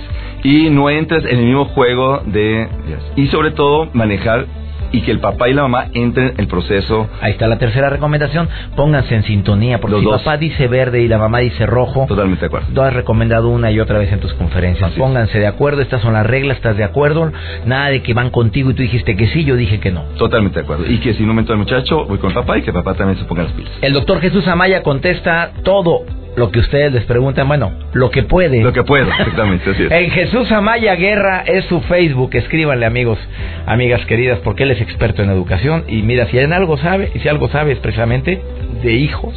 Y 0.42 0.70
no 0.70 0.90
entres 0.90 1.24
en 1.24 1.38
el 1.38 1.44
mismo 1.44 1.66
juego 1.66 2.20
de... 2.26 2.68
Y 3.14 3.28
sobre 3.28 3.52
todo, 3.52 3.88
manejar 3.92 4.46
y 4.92 5.00
que 5.02 5.10
el 5.10 5.18
papá 5.18 5.48
y 5.48 5.54
la 5.54 5.62
mamá 5.62 5.86
entren 5.92 6.28
en 6.28 6.40
el 6.40 6.46
proceso. 6.46 7.08
Ahí 7.20 7.32
está 7.32 7.46
la 7.46 7.58
tercera 7.58 7.90
recomendación. 7.90 8.48
Pónganse 8.76 9.14
en 9.14 9.24
sintonía, 9.24 9.80
porque 9.80 9.98
si 9.98 10.04
el 10.04 10.10
papá 10.10 10.36
dice 10.36 10.68
verde 10.68 11.02
y 11.02 11.08
la 11.08 11.18
mamá 11.18 11.38
dice 11.38 11.66
rojo. 11.66 12.06
Totalmente 12.06 12.40
de 12.40 12.46
acuerdo. 12.46 12.68
Tú 12.72 12.82
has 12.82 12.92
recomendado 12.92 13.48
una 13.48 13.70
y 13.70 13.80
otra 13.80 13.98
vez 13.98 14.12
en 14.12 14.20
tus 14.20 14.34
conferencias. 14.34 14.92
Pónganse 14.92 15.38
de 15.38 15.46
acuerdo, 15.46 15.82
estas 15.82 16.02
son 16.02 16.12
las 16.12 16.26
reglas, 16.26 16.58
¿estás 16.58 16.76
de 16.76 16.84
acuerdo? 16.84 17.32
Nada 17.66 17.88
de 17.88 18.02
que 18.02 18.14
van 18.14 18.30
contigo 18.30 18.70
y 18.70 18.74
tú 18.74 18.82
dijiste 18.82 19.16
que 19.16 19.26
sí, 19.28 19.44
yo 19.44 19.56
dije 19.56 19.80
que 19.80 19.90
no. 19.90 20.02
Totalmente 20.18 20.58
de 20.60 20.64
acuerdo. 20.64 20.90
Y 20.90 20.98
que 20.98 21.14
si 21.14 21.24
no 21.24 21.34
me 21.34 21.40
entra 21.40 21.54
el 21.54 21.58
muchacho, 21.58 22.04
voy 22.04 22.18
con 22.18 22.30
el 22.30 22.34
papá 22.34 22.58
y 22.58 22.62
que 22.62 22.70
el 22.70 22.74
papá 22.74 22.94
también 22.94 23.18
se 23.18 23.24
ponga 23.24 23.44
las 23.44 23.52
pilas. 23.52 23.72
El 23.80 23.92
doctor 23.92 24.20
Jesús 24.20 24.46
Amaya 24.46 24.82
contesta 24.82 25.52
todo 25.64 26.04
lo 26.36 26.50
que 26.50 26.60
ustedes 26.60 26.92
les 26.92 27.04
preguntan, 27.04 27.46
bueno, 27.46 27.72
lo 27.92 28.10
que 28.10 28.22
puede. 28.22 28.62
Lo 28.62 28.72
que 28.72 28.82
puede, 28.82 29.08
exactamente, 29.08 29.70
así 29.70 29.86
En 29.90 30.10
Jesús 30.10 30.50
Amaya 30.50 30.94
Guerra 30.94 31.44
es 31.46 31.64
su 31.66 31.80
Facebook, 31.82 32.30
escríbanle 32.34 32.86
amigos, 32.86 33.18
amigas 33.66 34.04
queridas, 34.06 34.38
porque 34.40 34.62
él 34.62 34.70
es 34.70 34.80
experto 34.80 35.22
en 35.22 35.30
educación 35.30 35.84
y 35.88 36.02
mira, 36.02 36.26
si 36.26 36.38
en 36.38 36.52
algo 36.52 36.78
sabe, 36.78 37.10
y 37.14 37.18
si 37.18 37.28
algo 37.28 37.48
sabe 37.48 37.72
es 37.72 37.78
precisamente 37.78 38.42
de 38.82 38.92
hijos 38.92 39.34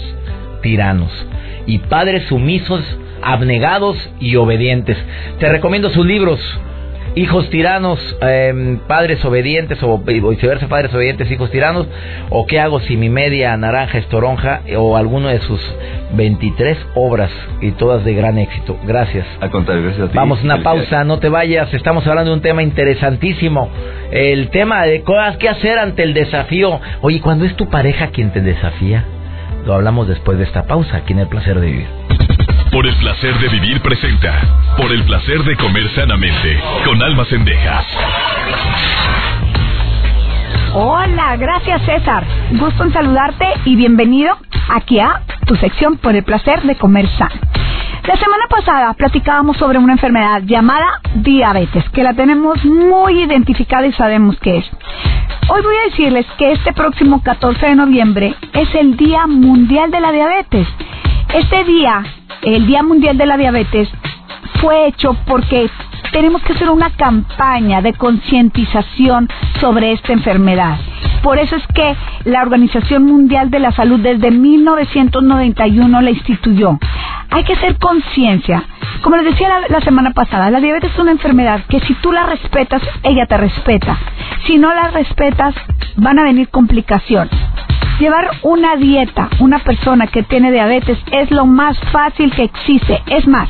tiranos 0.62 1.12
y 1.68 1.80
padres 1.80 2.24
sumisos, 2.24 2.82
abnegados 3.22 3.98
y 4.20 4.36
obedientes. 4.36 4.98
Te 5.40 5.50
recomiendo 5.50 5.90
sus 5.90 6.06
libros, 6.06 6.40
hijos 7.16 7.50
tiranos, 7.50 8.00
em, 8.22 8.78
padres 8.88 9.24
obedientes 9.24 9.82
o 9.84 9.98
viceversa, 10.00 10.68
padres 10.68 10.94
obedientes, 10.94 11.30
hijos 11.32 11.52
tiranos, 11.52 11.88
o 12.30 12.46
qué 12.46 12.60
hago 12.60 12.80
si 12.82 12.98
mi 12.98 13.10
media 13.10 13.56
naranja 13.58 13.98
es 13.98 14.08
toronja 14.08 14.62
o 14.78 14.98
alguno 14.98 15.30
de 15.30 15.40
sus 15.40 15.62
23 16.14 16.78
obras 16.96 17.32
y 17.62 17.72
todas 17.72 18.04
de 18.04 18.14
gran 18.14 18.38
éxito. 18.38 18.78
Gracias. 18.86 19.26
Al 19.40 19.52
contrario, 19.52 19.84
gracias 19.84 20.08
a 20.08 20.12
ti. 20.12 20.18
Vamos, 20.18 20.44
una 20.44 20.64
pausa, 20.64 21.04
no 21.04 21.20
te 21.20 21.30
vayas, 21.30 21.74
estamos 21.74 22.06
hablando 22.08 22.32
de 22.32 22.38
un 22.38 22.42
tema 22.42 22.64
interesantísimo, 22.64 23.70
el 24.12 24.50
tema 24.50 24.86
de 24.86 25.02
cosas 25.02 25.38
que 25.38 25.50
hacer 25.50 25.78
ante 25.78 26.04
el 26.04 26.14
desafío. 26.14 26.80
Oye, 27.02 27.22
cuando 27.22 27.46
es 27.46 27.56
tu 27.56 27.70
pareja 27.70 28.08
quien 28.08 28.32
te 28.32 28.42
desafía, 28.42 29.06
lo 29.66 29.74
hablamos 29.74 30.08
después 30.08 30.38
de 30.38 30.44
esta 30.44 30.64
pausa, 30.64 30.98
aquí 30.98 31.14
en 31.14 31.20
el 31.20 31.28
placer 31.28 31.60
de 31.60 31.68
vivir. 31.68 32.25
Por 32.76 32.86
el 32.86 32.96
placer 32.98 33.40
de 33.40 33.48
vivir 33.48 33.82
presenta. 33.82 34.76
Por 34.76 34.92
el 34.92 35.06
placer 35.06 35.42
de 35.46 35.56
comer 35.56 35.90
sanamente. 35.96 36.60
Con 36.84 37.02
almas 37.02 37.32
endejas. 37.32 37.86
Hola, 40.74 41.38
gracias 41.38 41.82
César. 41.84 42.26
Gusto 42.52 42.84
en 42.84 42.92
saludarte 42.92 43.46
y 43.64 43.78
bienvenido 43.78 44.38
aquí 44.68 45.00
a 45.00 45.22
tu 45.46 45.56
sección 45.56 45.96
por 46.00 46.18
el 46.18 46.26
placer 46.26 46.64
de 46.64 46.76
comer 46.76 47.08
sano. 47.18 47.40
La 48.04 48.18
semana 48.18 48.44
pasada 48.50 48.94
platicábamos 48.94 49.56
sobre 49.56 49.78
una 49.78 49.94
enfermedad 49.94 50.42
llamada 50.44 51.00
diabetes, 51.14 51.90
que 51.92 52.04
la 52.04 52.14
tenemos 52.14 52.66
muy 52.66 53.24
identificada 53.24 53.88
y 53.88 53.94
sabemos 53.94 54.38
qué 54.42 54.58
es. 54.58 54.66
Hoy 55.48 55.62
voy 55.62 55.78
a 55.78 55.90
decirles 55.92 56.26
que 56.38 56.52
este 56.52 56.74
próximo 56.74 57.24
14 57.24 57.68
de 57.68 57.76
noviembre 57.76 58.36
es 58.52 58.76
el 58.76 58.98
Día 58.98 59.28
Mundial 59.28 59.92
de 59.92 60.02
la 60.02 60.12
Diabetes. 60.12 60.68
Este 61.34 61.64
día 61.64 62.04
el 62.46 62.68
Día 62.68 62.84
Mundial 62.84 63.18
de 63.18 63.26
la 63.26 63.38
Diabetes 63.38 63.90
fue 64.62 64.88
hecho 64.88 65.16
porque 65.26 65.70
tenemos 66.12 66.42
que 66.44 66.54
hacer 66.54 66.70
una 66.70 66.92
campaña 66.92 67.82
de 67.82 67.94
concientización 67.94 69.28
sobre 69.60 69.92
esta 69.92 70.14
enfermedad. 70.14 70.78
Por 71.24 71.40
eso 71.40 71.56
es 71.56 71.64
que 71.74 71.96
la 72.26 72.44
Organización 72.44 73.04
Mundial 73.04 73.50
de 73.50 73.60
la 73.60 73.72
Salud 73.72 74.00
desde 74.00 74.30
1991 74.30 76.02
la 76.02 76.10
instituyó. 76.12 76.78
Hay 77.32 77.44
que 77.44 77.54
hacer 77.54 77.78
conciencia. 77.80 78.64
Como 79.02 79.18
les 79.18 79.26
decía 79.26 79.50
la, 79.50 79.68
la, 79.68 79.82
semana 79.82 80.12
pasada, 80.12 80.52
la 80.52 80.60
diabetes 80.60 80.92
es 80.94 81.00
una 81.00 81.12
enfermedad 81.12 81.62
que 81.68 81.80
si 81.82 81.96
tú 81.96 82.12
la 82.12 82.28
respetas, 82.28 82.82
ella 83.04 83.26
te 83.26 83.38
respeta. 83.38 83.98
Si 84.46 84.58
no 84.58 84.74
la 84.74 84.90
respetas, 84.92 85.56
van 85.98 86.20
a 86.20 86.24
venir 86.24 86.50
complicaciones. 86.50 87.34
Llevar 88.00 88.30
una 88.42 88.76
dieta, 88.76 89.30
una 89.40 89.60
persona 89.60 90.08
que 90.08 90.24
tiene 90.24 90.52
diabetes, 90.52 90.98
es 91.12 91.32
lo 91.32 91.46
más 91.46 91.80
fácil 91.92 92.34
que 92.34 92.44
existe. 92.44 93.02
Es 93.08 93.26
más, 93.26 93.48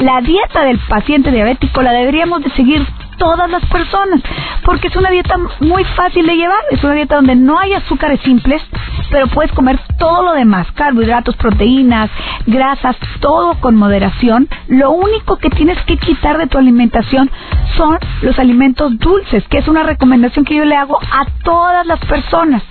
la 0.00 0.20
dieta 0.20 0.64
del 0.64 0.78
paciente 0.88 1.30
diabético 1.30 1.80
la 1.80 1.92
deberíamos 1.92 2.42
de 2.42 2.50
seguir 2.50 2.86
todas 3.16 3.50
las 3.50 3.64
personas, 3.66 4.20
porque 4.62 4.88
es 4.88 4.96
una 4.96 5.10
dieta 5.10 5.36
muy 5.60 5.84
fácil 5.84 6.26
de 6.26 6.36
llevar, 6.36 6.60
es 6.70 6.84
una 6.84 6.94
dieta 6.94 7.16
donde 7.16 7.34
no 7.34 7.58
hay 7.58 7.72
azúcares 7.72 8.20
simples, 8.20 8.62
pero 9.10 9.26
puedes 9.28 9.52
comer 9.52 9.80
todo 9.98 10.22
lo 10.22 10.32
demás, 10.34 10.70
carbohidratos, 10.72 11.34
proteínas, 11.36 12.10
grasas, 12.46 12.96
todo 13.20 13.54
con 13.60 13.74
moderación. 13.74 14.48
Lo 14.68 14.90
único 14.92 15.36
que 15.38 15.50
tienes 15.50 15.82
que 15.84 15.96
quitar 15.96 16.38
de 16.38 16.46
tu 16.46 16.58
alimentación 16.58 17.30
son 17.76 17.98
los 18.22 18.38
alimentos 18.38 18.98
dulces, 18.98 19.44
que 19.48 19.58
es 19.58 19.66
una 19.66 19.82
recomendación 19.82 20.44
que 20.44 20.54
yo 20.54 20.64
le 20.64 20.76
hago 20.76 20.98
a 21.00 21.24
todas 21.42 21.86
las 21.86 21.98
personas 22.00 22.62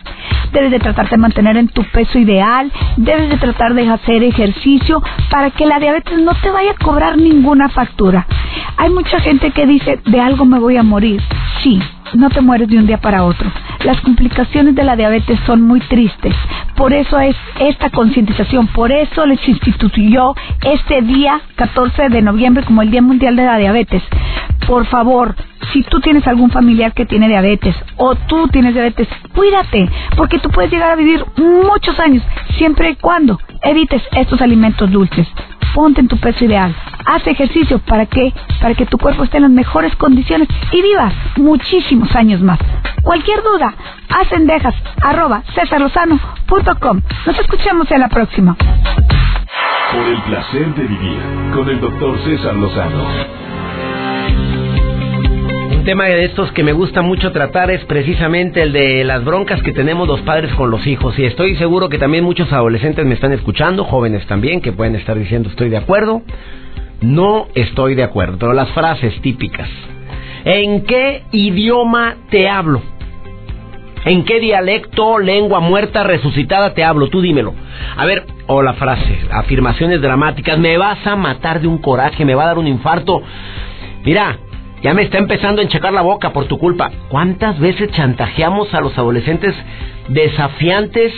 debes 0.51 0.71
de 0.71 0.79
tratar 0.79 1.09
de 1.09 1.17
mantener 1.17 1.57
en 1.57 1.67
tu 1.67 1.83
peso 1.83 2.19
ideal, 2.19 2.71
debes 2.97 3.29
de 3.29 3.37
tratar 3.37 3.73
de 3.73 3.89
hacer 3.89 4.23
ejercicio 4.23 5.01
para 5.29 5.51
que 5.51 5.65
la 5.65 5.79
diabetes 5.79 6.19
no 6.19 6.33
te 6.35 6.49
vaya 6.49 6.71
a 6.71 6.83
cobrar 6.83 7.17
ninguna 7.17 7.69
factura. 7.69 8.25
Hay 8.77 8.89
mucha 8.89 9.19
gente 9.19 9.51
que 9.51 9.65
dice, 9.65 9.99
de 10.05 10.19
algo 10.19 10.45
me 10.45 10.59
voy 10.59 10.77
a 10.77 10.83
morir. 10.83 11.21
Sí, 11.61 11.79
no 12.13 12.29
te 12.29 12.41
mueres 12.41 12.69
de 12.69 12.77
un 12.77 12.87
día 12.87 12.99
para 12.99 13.23
otro. 13.23 13.49
Las 13.83 13.99
complicaciones 14.01 14.75
de 14.75 14.83
la 14.83 14.95
diabetes 14.95 15.39
son 15.45 15.61
muy 15.61 15.79
tristes. 15.81 16.35
Por 16.75 16.93
eso 16.93 17.19
es 17.19 17.35
esta 17.59 17.89
concientización, 17.89 18.67
por 18.67 18.91
eso 18.91 19.25
les 19.25 19.45
instituyó 19.47 20.35
este 20.63 21.01
día 21.01 21.41
14 21.55 22.09
de 22.09 22.21
noviembre 22.21 22.63
como 22.63 22.81
el 22.81 22.91
Día 22.91 23.01
Mundial 23.01 23.35
de 23.35 23.45
la 23.45 23.57
Diabetes. 23.57 24.03
Por 24.67 24.85
favor, 24.87 25.33
si 25.71 25.81
tú 25.83 26.01
tienes 26.01 26.27
algún 26.27 26.51
familiar 26.51 26.93
que 26.93 27.05
tiene 27.05 27.29
diabetes 27.29 27.73
o 27.95 28.15
tú 28.15 28.49
tienes 28.49 28.73
diabetes, 28.73 29.07
cuídate, 29.33 29.89
porque 30.17 30.39
tú 30.39 30.49
puedes 30.49 30.69
llegar 30.69 30.91
a 30.91 30.95
vivir 30.95 31.23
muchos 31.37 31.97
años, 31.99 32.21
siempre 32.57 32.89
y 32.89 32.95
cuando 32.95 33.39
evites 33.63 34.03
estos 34.11 34.41
alimentos 34.41 34.91
dulces. 34.91 35.25
Ponte 35.73 36.01
en 36.01 36.07
tu 36.09 36.17
peso 36.17 36.43
ideal, 36.43 36.75
haz 37.05 37.25
ejercicio 37.27 37.79
para 37.79 38.07
que 38.07 38.33
para 38.59 38.73
que 38.73 38.85
tu 38.85 38.97
cuerpo 38.97 39.23
esté 39.23 39.37
en 39.37 39.43
las 39.43 39.51
mejores 39.51 39.95
condiciones 39.95 40.49
y 40.71 40.81
vivas 40.81 41.13
muchísimos 41.37 42.13
años 42.15 42.41
más. 42.41 42.59
Cualquier 43.03 43.41
duda, 43.43 43.73
haz 44.09 44.31
endejas 44.33 44.75
arroba. 45.01 45.43
Nos 47.25 47.39
escuchamos 47.39 47.89
en 47.91 47.99
la 47.99 48.09
próxima. 48.09 48.55
Por 48.55 50.05
el 50.05 50.21
placer 50.23 50.75
de 50.75 50.83
vivir 50.83 51.19
con 51.53 51.69
el 51.69 51.79
doctor 51.79 52.19
César 52.25 52.55
Lozano 52.55 53.46
tema 55.87 56.03
de 56.03 56.25
estos 56.25 56.51
que 56.51 56.65
me 56.65 56.73
gusta 56.73 57.01
mucho 57.01 57.31
tratar 57.31 57.71
es 57.71 57.81
precisamente 57.85 58.61
el 58.61 58.73
de 58.73 59.05
las 59.05 59.23
broncas 59.23 59.61
que 59.61 59.71
tenemos 59.71 60.05
los 60.05 60.19
padres 60.19 60.53
con 60.55 60.69
los 60.69 60.85
hijos. 60.85 61.17
Y 61.17 61.23
estoy 61.23 61.55
seguro 61.55 61.87
que 61.87 61.97
también 61.97 62.25
muchos 62.25 62.51
adolescentes 62.51 63.05
me 63.05 63.13
están 63.13 63.31
escuchando, 63.31 63.85
jóvenes 63.85 64.27
también, 64.27 64.59
que 64.59 64.73
pueden 64.73 64.97
estar 64.97 65.17
diciendo 65.17 65.47
estoy 65.47 65.69
de 65.69 65.77
acuerdo. 65.77 66.23
No 66.99 67.47
estoy 67.55 67.95
de 67.95 68.03
acuerdo. 68.03 68.37
Pero 68.37 68.51
las 68.51 68.67
frases 68.71 69.17
típicas. 69.21 69.69
¿En 70.43 70.83
qué 70.83 71.23
idioma 71.31 72.17
te 72.31 72.49
hablo? 72.49 72.81
¿En 74.03 74.25
qué 74.25 74.41
dialecto, 74.41 75.19
lengua 75.19 75.61
muerta, 75.61 76.03
resucitada 76.03 76.73
te 76.73 76.83
hablo? 76.83 77.07
Tú 77.07 77.21
dímelo. 77.21 77.53
A 77.95 78.05
ver, 78.05 78.25
o 78.47 78.61
la 78.61 78.73
frase, 78.73 79.19
afirmaciones 79.31 80.01
dramáticas, 80.01 80.59
me 80.59 80.77
vas 80.77 81.07
a 81.07 81.15
matar 81.15 81.61
de 81.61 81.69
un 81.69 81.77
coraje, 81.77 82.25
me 82.25 82.35
va 82.35 82.43
a 82.43 82.47
dar 82.47 82.57
un 82.57 82.67
infarto. 82.67 83.21
Mira, 84.03 84.37
ya 84.81 84.93
me 84.93 85.01
está 85.01 85.17
empezando 85.17 85.61
a 85.61 85.63
enchecar 85.63 85.91
la 85.91 86.01
boca 86.01 86.33
por 86.33 86.45
tu 86.45 86.57
culpa. 86.59 86.91
¿Cuántas 87.09 87.59
veces 87.59 87.91
chantajeamos 87.91 88.73
a 88.73 88.81
los 88.81 88.97
adolescentes 88.97 89.55
desafiantes 90.07 91.13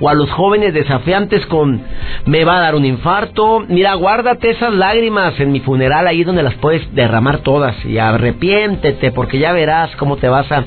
o 0.00 0.08
a 0.08 0.14
los 0.14 0.30
jóvenes 0.32 0.74
desafiantes 0.74 1.46
con 1.46 1.80
me 2.26 2.44
va 2.44 2.56
a 2.56 2.60
dar 2.60 2.74
un 2.74 2.84
infarto? 2.84 3.64
Mira, 3.68 3.94
guárdate 3.94 4.50
esas 4.50 4.74
lágrimas 4.74 5.38
en 5.38 5.52
mi 5.52 5.60
funeral 5.60 6.08
ahí 6.08 6.24
donde 6.24 6.42
las 6.42 6.54
puedes 6.54 6.92
derramar 6.94 7.38
todas 7.38 7.84
y 7.84 7.98
arrepiéntete 7.98 9.12
porque 9.12 9.38
ya 9.38 9.52
verás 9.52 9.94
cómo 9.96 10.16
te 10.16 10.28
vas 10.28 10.50
a 10.50 10.64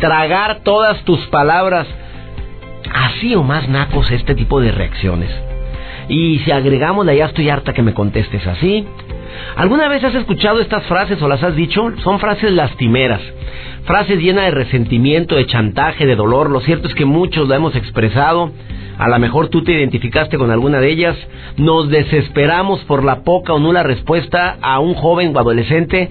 tragar 0.00 0.60
todas 0.62 1.02
tus 1.02 1.26
palabras. 1.26 1.88
Así 2.94 3.34
o 3.34 3.42
más 3.42 3.68
nacos 3.68 4.10
este 4.12 4.36
tipo 4.36 4.60
de 4.60 4.70
reacciones. 4.70 5.30
Y 6.08 6.38
si 6.38 6.52
agregamos 6.52 7.04
la 7.04 7.12
ya 7.12 7.26
estoy 7.26 7.50
harta 7.50 7.74
que 7.74 7.82
me 7.82 7.92
contestes 7.92 8.46
así, 8.46 8.86
¿Alguna 9.56 9.88
vez 9.88 10.04
has 10.04 10.14
escuchado 10.14 10.60
estas 10.60 10.84
frases 10.84 11.20
o 11.22 11.28
las 11.28 11.42
has 11.42 11.56
dicho? 11.56 11.92
Son 12.02 12.18
frases 12.20 12.52
lastimeras, 12.52 13.20
frases 13.84 14.20
llenas 14.20 14.44
de 14.44 14.50
resentimiento, 14.52 15.36
de 15.36 15.46
chantaje, 15.46 16.06
de 16.06 16.16
dolor. 16.16 16.50
Lo 16.50 16.60
cierto 16.60 16.88
es 16.88 16.94
que 16.94 17.04
muchos 17.04 17.48
lo 17.48 17.54
hemos 17.54 17.74
expresado. 17.74 18.52
A 18.98 19.08
lo 19.08 19.18
mejor 19.18 19.48
tú 19.48 19.62
te 19.62 19.72
identificaste 19.72 20.38
con 20.38 20.50
alguna 20.50 20.80
de 20.80 20.90
ellas. 20.90 21.16
Nos 21.56 21.88
desesperamos 21.88 22.80
por 22.84 23.04
la 23.04 23.22
poca 23.22 23.52
o 23.52 23.58
nula 23.58 23.82
respuesta 23.82 24.58
a 24.60 24.80
un 24.80 24.94
joven 24.94 25.34
o 25.34 25.38
adolescente 25.38 26.08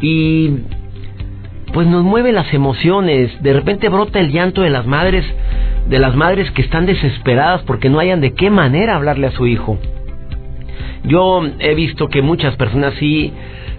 y 0.00 0.50
pues 1.72 1.86
nos 1.86 2.04
mueve 2.04 2.32
las 2.32 2.52
emociones. 2.52 3.42
De 3.42 3.52
repente 3.52 3.88
brota 3.88 4.20
el 4.20 4.32
llanto 4.32 4.62
de 4.62 4.70
las 4.70 4.86
madres, 4.86 5.24
de 5.88 5.98
las 5.98 6.14
madres 6.14 6.50
que 6.52 6.62
están 6.62 6.86
desesperadas 6.86 7.62
porque 7.62 7.88
no 7.88 7.98
hayan 7.98 8.20
de 8.20 8.34
qué 8.34 8.50
manera 8.50 8.96
hablarle 8.96 9.28
a 9.28 9.32
su 9.32 9.46
hijo. 9.46 9.78
Yo 11.06 11.42
he 11.60 11.74
visto 11.74 12.08
que 12.08 12.22
muchas 12.22 12.56
personas 12.56 12.94
sí, 12.98 13.32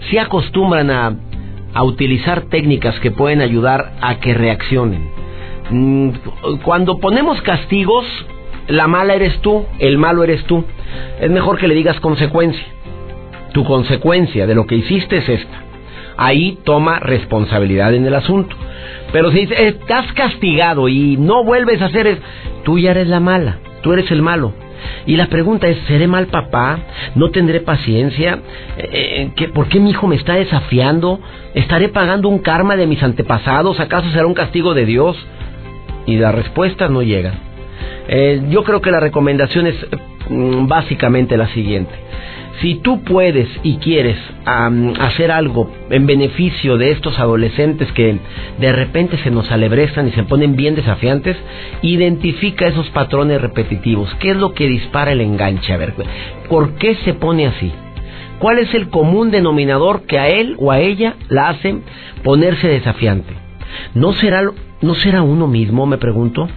sí 0.10 0.18
acostumbran 0.18 0.90
a, 0.90 1.16
a 1.74 1.84
utilizar 1.84 2.44
técnicas 2.44 3.00
que 3.00 3.12
pueden 3.12 3.42
ayudar 3.42 3.94
a 4.02 4.20
que 4.20 4.34
reaccionen. 4.34 5.10
Mm, 5.70 6.10
cuando 6.64 7.00
ponemos 7.00 7.42
castigos, 7.42 8.06
la 8.68 8.88
mala 8.88 9.14
eres 9.14 9.40
tú, 9.42 9.66
el 9.80 9.98
malo 9.98 10.24
eres 10.24 10.44
tú. 10.46 10.64
Es 11.20 11.30
mejor 11.30 11.58
que 11.58 11.68
le 11.68 11.76
digas 11.76 12.00
consecuencia. 12.00 12.66
Tu 13.54 13.64
consecuencia 13.64 14.48
de 14.48 14.56
lo 14.56 14.66
que 14.66 14.76
hiciste 14.76 15.18
es 15.18 15.30
esta. 15.30 15.64
Ahí 16.18 16.58
toma 16.64 17.00
responsabilidad 17.00 17.94
en 17.94 18.06
el 18.06 18.16
asunto. 18.16 18.56
Pero 19.12 19.32
si 19.32 19.48
estás 19.56 20.12
castigado 20.14 20.90
y 20.90 21.18
no 21.18 21.44
vuelves 21.44 21.82
a 21.82 21.86
hacer, 21.86 22.08
es, 22.08 22.20
tú 22.64 22.78
ya 22.80 22.92
eres 22.92 23.08
la 23.08 23.20
mala, 23.20 23.60
tú 23.82 23.94
eres 23.94 24.10
el 24.12 24.22
malo. 24.22 24.54
Y 25.06 25.16
la 25.16 25.28
pregunta 25.28 25.68
es, 25.68 25.78
¿seré 25.88 26.08
mal 26.08 26.28
papá? 26.28 26.80
¿No 27.16 27.30
tendré 27.30 27.62
paciencia? 27.62 28.40
Eh, 28.78 29.32
eh, 29.36 29.48
¿Por 29.50 29.68
qué 29.68 29.80
mi 29.80 29.92
hijo 29.92 30.08
me 30.08 30.16
está 30.16 30.36
desafiando? 30.36 31.20
¿Estaré 31.54 31.90
pagando 31.90 32.30
un 32.30 32.40
karma 32.40 32.76
de 32.76 32.88
mis 32.88 33.02
antepasados? 33.02 33.80
¿Acaso 33.80 34.10
será 34.12 34.28
un 34.28 34.34
castigo 34.34 34.74
de 34.74 34.86
Dios? 34.86 35.18
Y 36.06 36.18
la 36.18 36.32
respuesta 36.32 36.88
no 36.88 37.02
llega. 37.02 37.34
Eh, 38.08 38.42
yo 38.50 38.64
creo 38.64 38.82
que 38.82 38.92
la 38.92 39.00
recomendación 39.00 39.68
es 39.68 39.76
mm, 40.30 40.68
básicamente 40.68 41.38
la 41.38 41.48
siguiente. 41.50 41.94
Si 42.62 42.76
tú 42.76 43.04
puedes 43.04 43.48
y 43.62 43.78
quieres 43.78 44.18
hacer 44.46 45.32
algo 45.32 45.70
en 45.92 46.08
beneficio 46.08 46.78
de 46.78 46.92
estos 46.92 47.20
adolescentes 47.20 47.92
que 47.92 48.18
de 48.60 48.72
repente 48.72 49.18
se 49.18 49.30
nos 49.30 49.52
alebrestan 49.52 50.08
y 50.08 50.12
se 50.14 50.24
ponen 50.24 50.56
bien 50.56 50.74
desafiantes, 50.74 51.38
identifica 51.84 52.68
esos 52.68 52.90
patrones 52.90 53.42
repetitivos. 53.42 54.12
¿Qué 54.16 54.32
es 54.32 54.38
lo 54.38 54.54
que 54.54 54.68
dispara 54.68 55.12
el 55.12 55.22
enganche? 55.22 55.72
A 55.72 55.78
ver, 55.78 55.94
¿por 56.50 56.74
qué 56.76 56.96
se 56.96 57.14
pone 57.14 57.46
así? 57.46 57.72
¿Cuál 58.40 58.58
es 58.60 58.74
el 58.74 58.90
común 58.90 59.30
denominador 59.30 60.08
que 60.08 60.18
a 60.18 60.28
él 60.28 60.56
o 60.60 60.72
a 60.72 60.80
ella 60.80 61.16
la 61.30 61.50
hacen 61.50 61.84
ponerse 62.24 62.68
desafiante? 62.68 63.34
¿No 63.94 64.14
será, 64.14 64.42
¿No 64.82 64.96
será 64.96 65.22
uno 65.22 65.48
mismo, 65.48 65.86
me 65.86 65.98
pregunto? 65.98 66.48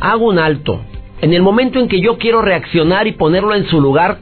Hago 0.00 0.28
un 0.28 0.38
alto. 0.38 0.82
En 1.20 1.32
el 1.32 1.42
momento 1.42 1.80
en 1.80 1.88
que 1.88 2.00
yo 2.00 2.16
quiero 2.18 2.42
reaccionar 2.42 3.08
y 3.08 3.12
ponerlo 3.12 3.54
en 3.54 3.66
su 3.66 3.80
lugar, 3.80 4.18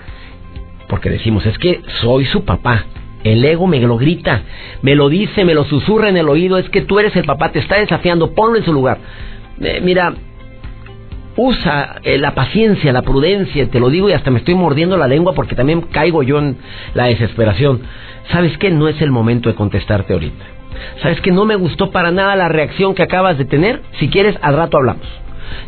porque 0.88 1.11
decimos, 1.11 1.44
es 1.46 1.59
que 1.59 1.81
soy 2.01 2.25
su 2.27 2.44
papá. 2.44 2.85
El 3.25 3.44
ego 3.44 3.66
me 3.66 3.81
lo 3.81 3.96
grita, 3.96 4.42
me 4.83 4.94
lo 4.94 5.09
dice, 5.09 5.44
me 5.44 5.55
lo 5.55 5.64
susurra 5.64 6.09
en 6.09 6.16
el 6.16 6.29
oído, 6.29 6.59
es 6.59 6.68
que 6.70 6.83
tú 6.83 6.99
eres 7.01 7.16
el 7.16 7.25
papá, 7.25 7.51
te 7.51 7.59
está 7.59 7.77
desafiando, 7.77 8.35
ponlo 8.35 8.57
en 8.59 8.64
su 8.64 8.72
lugar. 8.72 8.99
Mira, 9.83 10.14
usa 11.37 11.96
eh, 12.03 12.18
la 12.18 12.35
paciencia, 12.35 12.92
la 12.92 13.03
prudencia, 13.03 13.68
te 13.68 13.81
lo 13.81 13.90
digo 13.90 14.09
y 14.09 14.12
hasta 14.12 14.31
me 14.31 14.38
estoy 14.38 14.55
mordiendo 14.55 14.96
la 14.96 15.09
lengua 15.09 15.35
porque 15.35 15.55
también 15.55 15.83
caigo 15.83 16.22
yo 16.22 16.38
en 16.38 16.57
la 16.94 17.07
desesperación. 17.07 17.81
¿Sabes 18.31 18.57
qué? 18.59 18.70
No 18.70 18.88
es 18.88 19.01
el 19.03 19.11
momento 19.11 19.49
de 19.49 19.55
contestarte 19.55 20.12
ahorita. 20.12 20.44
¿Sabes 21.03 21.20
que 21.20 21.33
no 21.33 21.44
me 21.44 21.57
gustó 21.57 21.90
para 21.90 22.11
nada 22.11 22.37
la 22.37 22.49
reacción 22.49 22.94
que 22.94 23.03
acabas 23.03 23.38
de 23.38 23.44
tener? 23.44 23.83
Si 23.99 24.09
quieres, 24.09 24.37
al 24.42 24.57
rato 24.57 24.77
hablamos. 24.77 25.07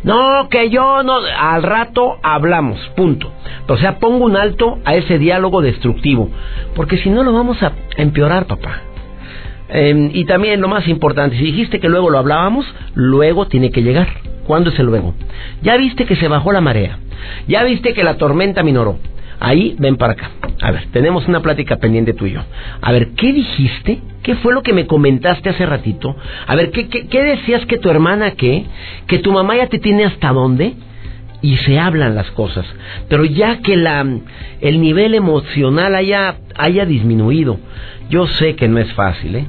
No, 0.03 0.47
que 0.49 0.69
yo 0.69 1.03
no. 1.03 1.19
Al 1.37 1.63
rato 1.63 2.17
hablamos, 2.23 2.79
punto. 2.95 3.31
O 3.67 3.77
sea, 3.77 3.99
pongo 3.99 4.25
un 4.25 4.35
alto 4.35 4.79
a 4.85 4.95
ese 4.95 5.17
diálogo 5.17 5.61
destructivo, 5.61 6.29
porque 6.75 6.97
si 6.97 7.09
no 7.09 7.23
lo 7.23 7.33
vamos 7.33 7.61
a 7.61 7.73
empeorar, 7.97 8.45
papá. 8.45 8.81
Em, 9.69 10.09
y 10.13 10.25
también 10.25 10.61
lo 10.61 10.67
más 10.67 10.87
importante, 10.87 11.37
si 11.37 11.43
dijiste 11.43 11.79
que 11.79 11.89
luego 11.89 12.09
lo 12.09 12.17
hablábamos, 12.17 12.65
luego 12.95 13.47
tiene 13.47 13.71
que 13.71 13.83
llegar. 13.83 14.07
¿Cuándo 14.47 14.71
es 14.71 14.79
el 14.79 14.87
luego? 14.87 15.13
Ya 15.61 15.77
viste 15.77 16.05
que 16.05 16.15
se 16.15 16.27
bajó 16.27 16.51
la 16.51 16.61
marea. 16.61 16.97
Ya 17.47 17.63
viste 17.63 17.93
que 17.93 18.03
la 18.03 18.17
tormenta 18.17 18.63
minoró. 18.63 18.97
Ahí, 19.39 19.75
ven 19.77 19.95
para 19.95 20.13
acá. 20.13 20.31
A 20.61 20.71
ver, 20.71 20.87
tenemos 20.91 21.27
una 21.27 21.41
plática 21.41 21.77
pendiente 21.77 22.13
tú 22.13 22.25
y 22.25 22.31
yo. 22.31 22.41
A 22.81 22.91
ver, 22.91 23.09
¿qué 23.09 23.31
dijiste? 23.31 23.99
¿Qué 24.23 24.35
fue 24.35 24.53
lo 24.53 24.63
que 24.63 24.73
me 24.73 24.85
comentaste 24.85 25.49
hace 25.49 25.65
ratito? 25.65 26.15
A 26.45 26.55
ver, 26.55 26.71
¿qué, 26.71 26.87
qué, 26.87 27.23
decías 27.23 27.65
que 27.65 27.77
tu 27.77 27.89
hermana 27.89 28.31
qué? 28.31 28.65
¿Que 29.07 29.19
tu 29.19 29.31
mamá 29.31 29.55
ya 29.55 29.67
te 29.67 29.79
tiene 29.79 30.05
hasta 30.05 30.33
dónde? 30.33 30.73
Y 31.41 31.55
se 31.57 31.79
hablan 31.79 32.15
las 32.15 32.29
cosas. 32.31 32.65
Pero 33.07 33.23
ya 33.23 33.61
que 33.61 33.77
la, 33.77 34.05
el 34.59 34.81
nivel 34.81 35.15
emocional 35.15 35.95
haya, 35.95 36.35
haya 36.57 36.85
disminuido, 36.85 37.59
yo 38.09 38.27
sé 38.27 38.55
que 38.55 38.67
no 38.67 38.79
es 38.79 38.91
fácil, 38.93 39.35
¿eh? 39.35 39.47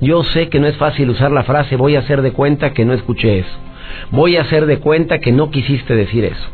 Yo 0.00 0.22
sé 0.22 0.48
que 0.48 0.60
no 0.60 0.68
es 0.68 0.76
fácil 0.76 1.10
usar 1.10 1.32
la 1.32 1.42
frase 1.42 1.76
voy 1.76 1.96
a 1.96 2.00
hacer 2.00 2.22
de 2.22 2.32
cuenta 2.32 2.72
que 2.72 2.84
no 2.84 2.94
escuché 2.94 3.40
eso. 3.40 3.58
Voy 4.10 4.36
a 4.36 4.42
hacer 4.42 4.66
de 4.66 4.78
cuenta 4.78 5.18
que 5.18 5.32
no 5.32 5.50
quisiste 5.50 5.94
decir 5.94 6.24
eso. 6.24 6.48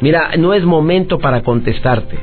Mira, 0.00 0.30
no 0.38 0.54
es 0.54 0.64
momento 0.64 1.18
para 1.18 1.42
contestarte, 1.42 2.18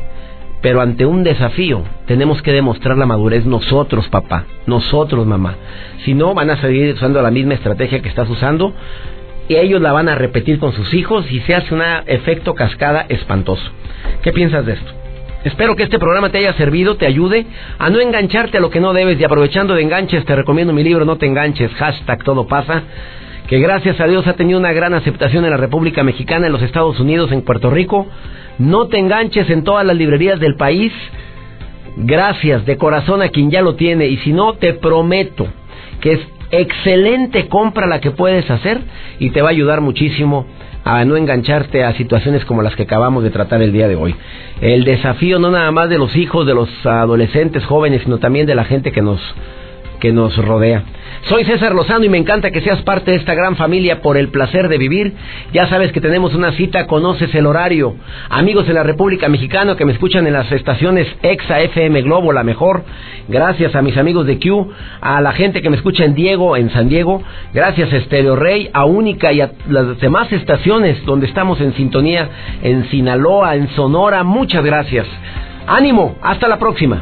pero 0.63 0.79
ante 0.79 1.05
un 1.05 1.23
desafío 1.23 1.83
tenemos 2.07 2.41
que 2.41 2.53
demostrar 2.53 2.97
la 2.97 3.05
madurez 3.05 3.45
nosotros, 3.45 4.07
papá, 4.07 4.45
nosotros, 4.65 5.27
mamá. 5.27 5.55
Si 6.05 6.13
no, 6.13 6.33
van 6.33 6.49
a 6.49 6.61
seguir 6.61 6.93
usando 6.93 7.21
la 7.21 7.31
misma 7.31 7.55
estrategia 7.55 8.01
que 8.01 8.07
estás 8.07 8.29
usando 8.29 8.73
y 9.49 9.55
ellos 9.57 9.81
la 9.81 9.91
van 9.91 10.07
a 10.07 10.15
repetir 10.15 10.59
con 10.59 10.71
sus 10.71 10.93
hijos 10.93 11.29
y 11.29 11.41
se 11.41 11.53
hace 11.53 11.75
un 11.75 11.81
efecto 12.07 12.55
cascada 12.55 13.05
espantoso. 13.09 13.69
¿Qué 14.21 14.31
piensas 14.31 14.65
de 14.65 14.73
esto? 14.73 14.89
Espero 15.43 15.75
que 15.75 15.83
este 15.83 15.99
programa 15.99 16.29
te 16.29 16.37
haya 16.37 16.53
servido, 16.53 16.95
te 16.95 17.07
ayude 17.07 17.45
a 17.77 17.89
no 17.89 17.99
engancharte 17.99 18.57
a 18.57 18.61
lo 18.61 18.69
que 18.69 18.79
no 18.79 18.93
debes 18.93 19.19
y 19.19 19.23
aprovechando 19.25 19.75
de 19.75 19.81
enganches 19.81 20.23
te 20.23 20.33
recomiendo 20.33 20.71
mi 20.71 20.85
libro 20.85 21.03
No 21.03 21.17
te 21.17 21.25
enganches, 21.25 21.73
hashtag 21.73 22.23
todo 22.23 22.47
pasa 22.47 22.83
que 23.47 23.59
gracias 23.59 23.99
a 23.99 24.07
Dios 24.07 24.25
ha 24.27 24.33
tenido 24.33 24.57
una 24.57 24.71
gran 24.71 24.93
aceptación 24.93 25.43
en 25.43 25.51
la 25.51 25.57
República 25.57 26.03
Mexicana, 26.03 26.47
en 26.47 26.53
los 26.53 26.61
Estados 26.61 26.97
Unidos, 27.01 27.31
en 27.33 27.41
Puerto 27.41 27.69
Rico. 27.69 28.07
No 28.59 28.87
te 28.87 28.99
enganches 28.99 29.49
en 29.49 29.63
todas 29.63 29.85
las 29.85 29.95
librerías 29.95 30.39
del 30.39 30.55
país. 30.55 30.91
Gracias 31.97 32.65
de 32.65 32.77
corazón 32.77 33.21
a 33.21 33.29
quien 33.29 33.51
ya 33.51 33.61
lo 33.61 33.75
tiene 33.75 34.07
y 34.07 34.17
si 34.17 34.33
no, 34.33 34.53
te 34.53 34.73
prometo 34.73 35.47
que 36.01 36.13
es 36.13 36.19
excelente 36.51 37.47
compra 37.47 37.87
la 37.87 37.99
que 37.99 38.11
puedes 38.11 38.49
hacer 38.49 38.81
y 39.19 39.31
te 39.31 39.41
va 39.41 39.49
a 39.49 39.51
ayudar 39.51 39.81
muchísimo 39.81 40.45
a 40.83 41.05
no 41.05 41.15
engancharte 41.15 41.83
a 41.83 41.93
situaciones 41.93 42.45
como 42.45 42.61
las 42.61 42.75
que 42.75 42.83
acabamos 42.83 43.23
de 43.23 43.29
tratar 43.29 43.61
el 43.61 43.71
día 43.71 43.87
de 43.87 43.95
hoy. 43.95 44.15
El 44.61 44.83
desafío 44.83 45.39
no 45.39 45.49
nada 45.49 45.71
más 45.71 45.89
de 45.89 45.97
los 45.97 46.15
hijos, 46.15 46.45
de 46.45 46.53
los 46.53 46.69
adolescentes 46.85 47.65
jóvenes, 47.65 48.01
sino 48.03 48.17
también 48.19 48.45
de 48.45 48.55
la 48.55 48.65
gente 48.65 48.91
que 48.91 49.01
nos 49.01 49.19
que 50.03 50.11
nos 50.11 50.35
rodea. 50.35 50.83
Soy 51.29 51.45
César 51.45 51.73
Lozano 51.73 52.03
y 52.03 52.09
me 52.09 52.17
encanta 52.17 52.51
que 52.51 52.59
seas 52.59 52.81
parte 52.81 53.11
de 53.11 53.17
esta 53.17 53.33
gran 53.33 53.55
familia 53.55 54.01
por 54.01 54.17
el 54.17 54.27
placer 54.27 54.67
de 54.67 54.77
vivir. 54.77 55.13
Ya 55.53 55.65
sabes 55.67 55.93
que 55.93 56.01
tenemos 56.01 56.35
una 56.35 56.51
cita, 56.51 56.87
conoces 56.87 57.33
el 57.33 57.45
horario. 57.45 57.95
Amigos 58.27 58.67
de 58.67 58.73
la 58.73 58.83
República 58.83 59.29
Mexicana 59.29 59.77
que 59.77 59.85
me 59.85 59.93
escuchan 59.93 60.27
en 60.27 60.33
las 60.33 60.51
estaciones 60.51 61.07
EXA 61.21 61.61
FM 61.61 62.01
Globo, 62.01 62.33
la 62.33 62.43
mejor. 62.43 62.83
Gracias 63.29 63.77
a 63.77 63.81
mis 63.81 63.95
amigos 63.95 64.27
de 64.27 64.39
Q, 64.39 64.73
a 64.99 65.21
la 65.21 65.31
gente 65.31 65.61
que 65.61 65.69
me 65.69 65.77
escucha 65.77 66.03
en 66.03 66.15
Diego, 66.15 66.57
en 66.57 66.69
San 66.71 66.89
Diego. 66.89 67.23
Gracias 67.53 67.93
a 67.93 67.95
Estéreo 67.95 68.35
Rey, 68.35 68.69
a 68.73 68.83
Única 68.83 69.31
y 69.31 69.39
a 69.39 69.51
las 69.69 69.97
demás 70.01 70.29
estaciones 70.33 71.01
donde 71.05 71.27
estamos 71.27 71.61
en 71.61 71.73
sintonía, 71.75 72.27
en 72.61 72.89
Sinaloa, 72.89 73.55
en 73.55 73.69
Sonora. 73.69 74.25
Muchas 74.25 74.65
gracias. 74.65 75.07
Ánimo, 75.65 76.17
hasta 76.21 76.49
la 76.49 76.59
próxima. 76.59 77.01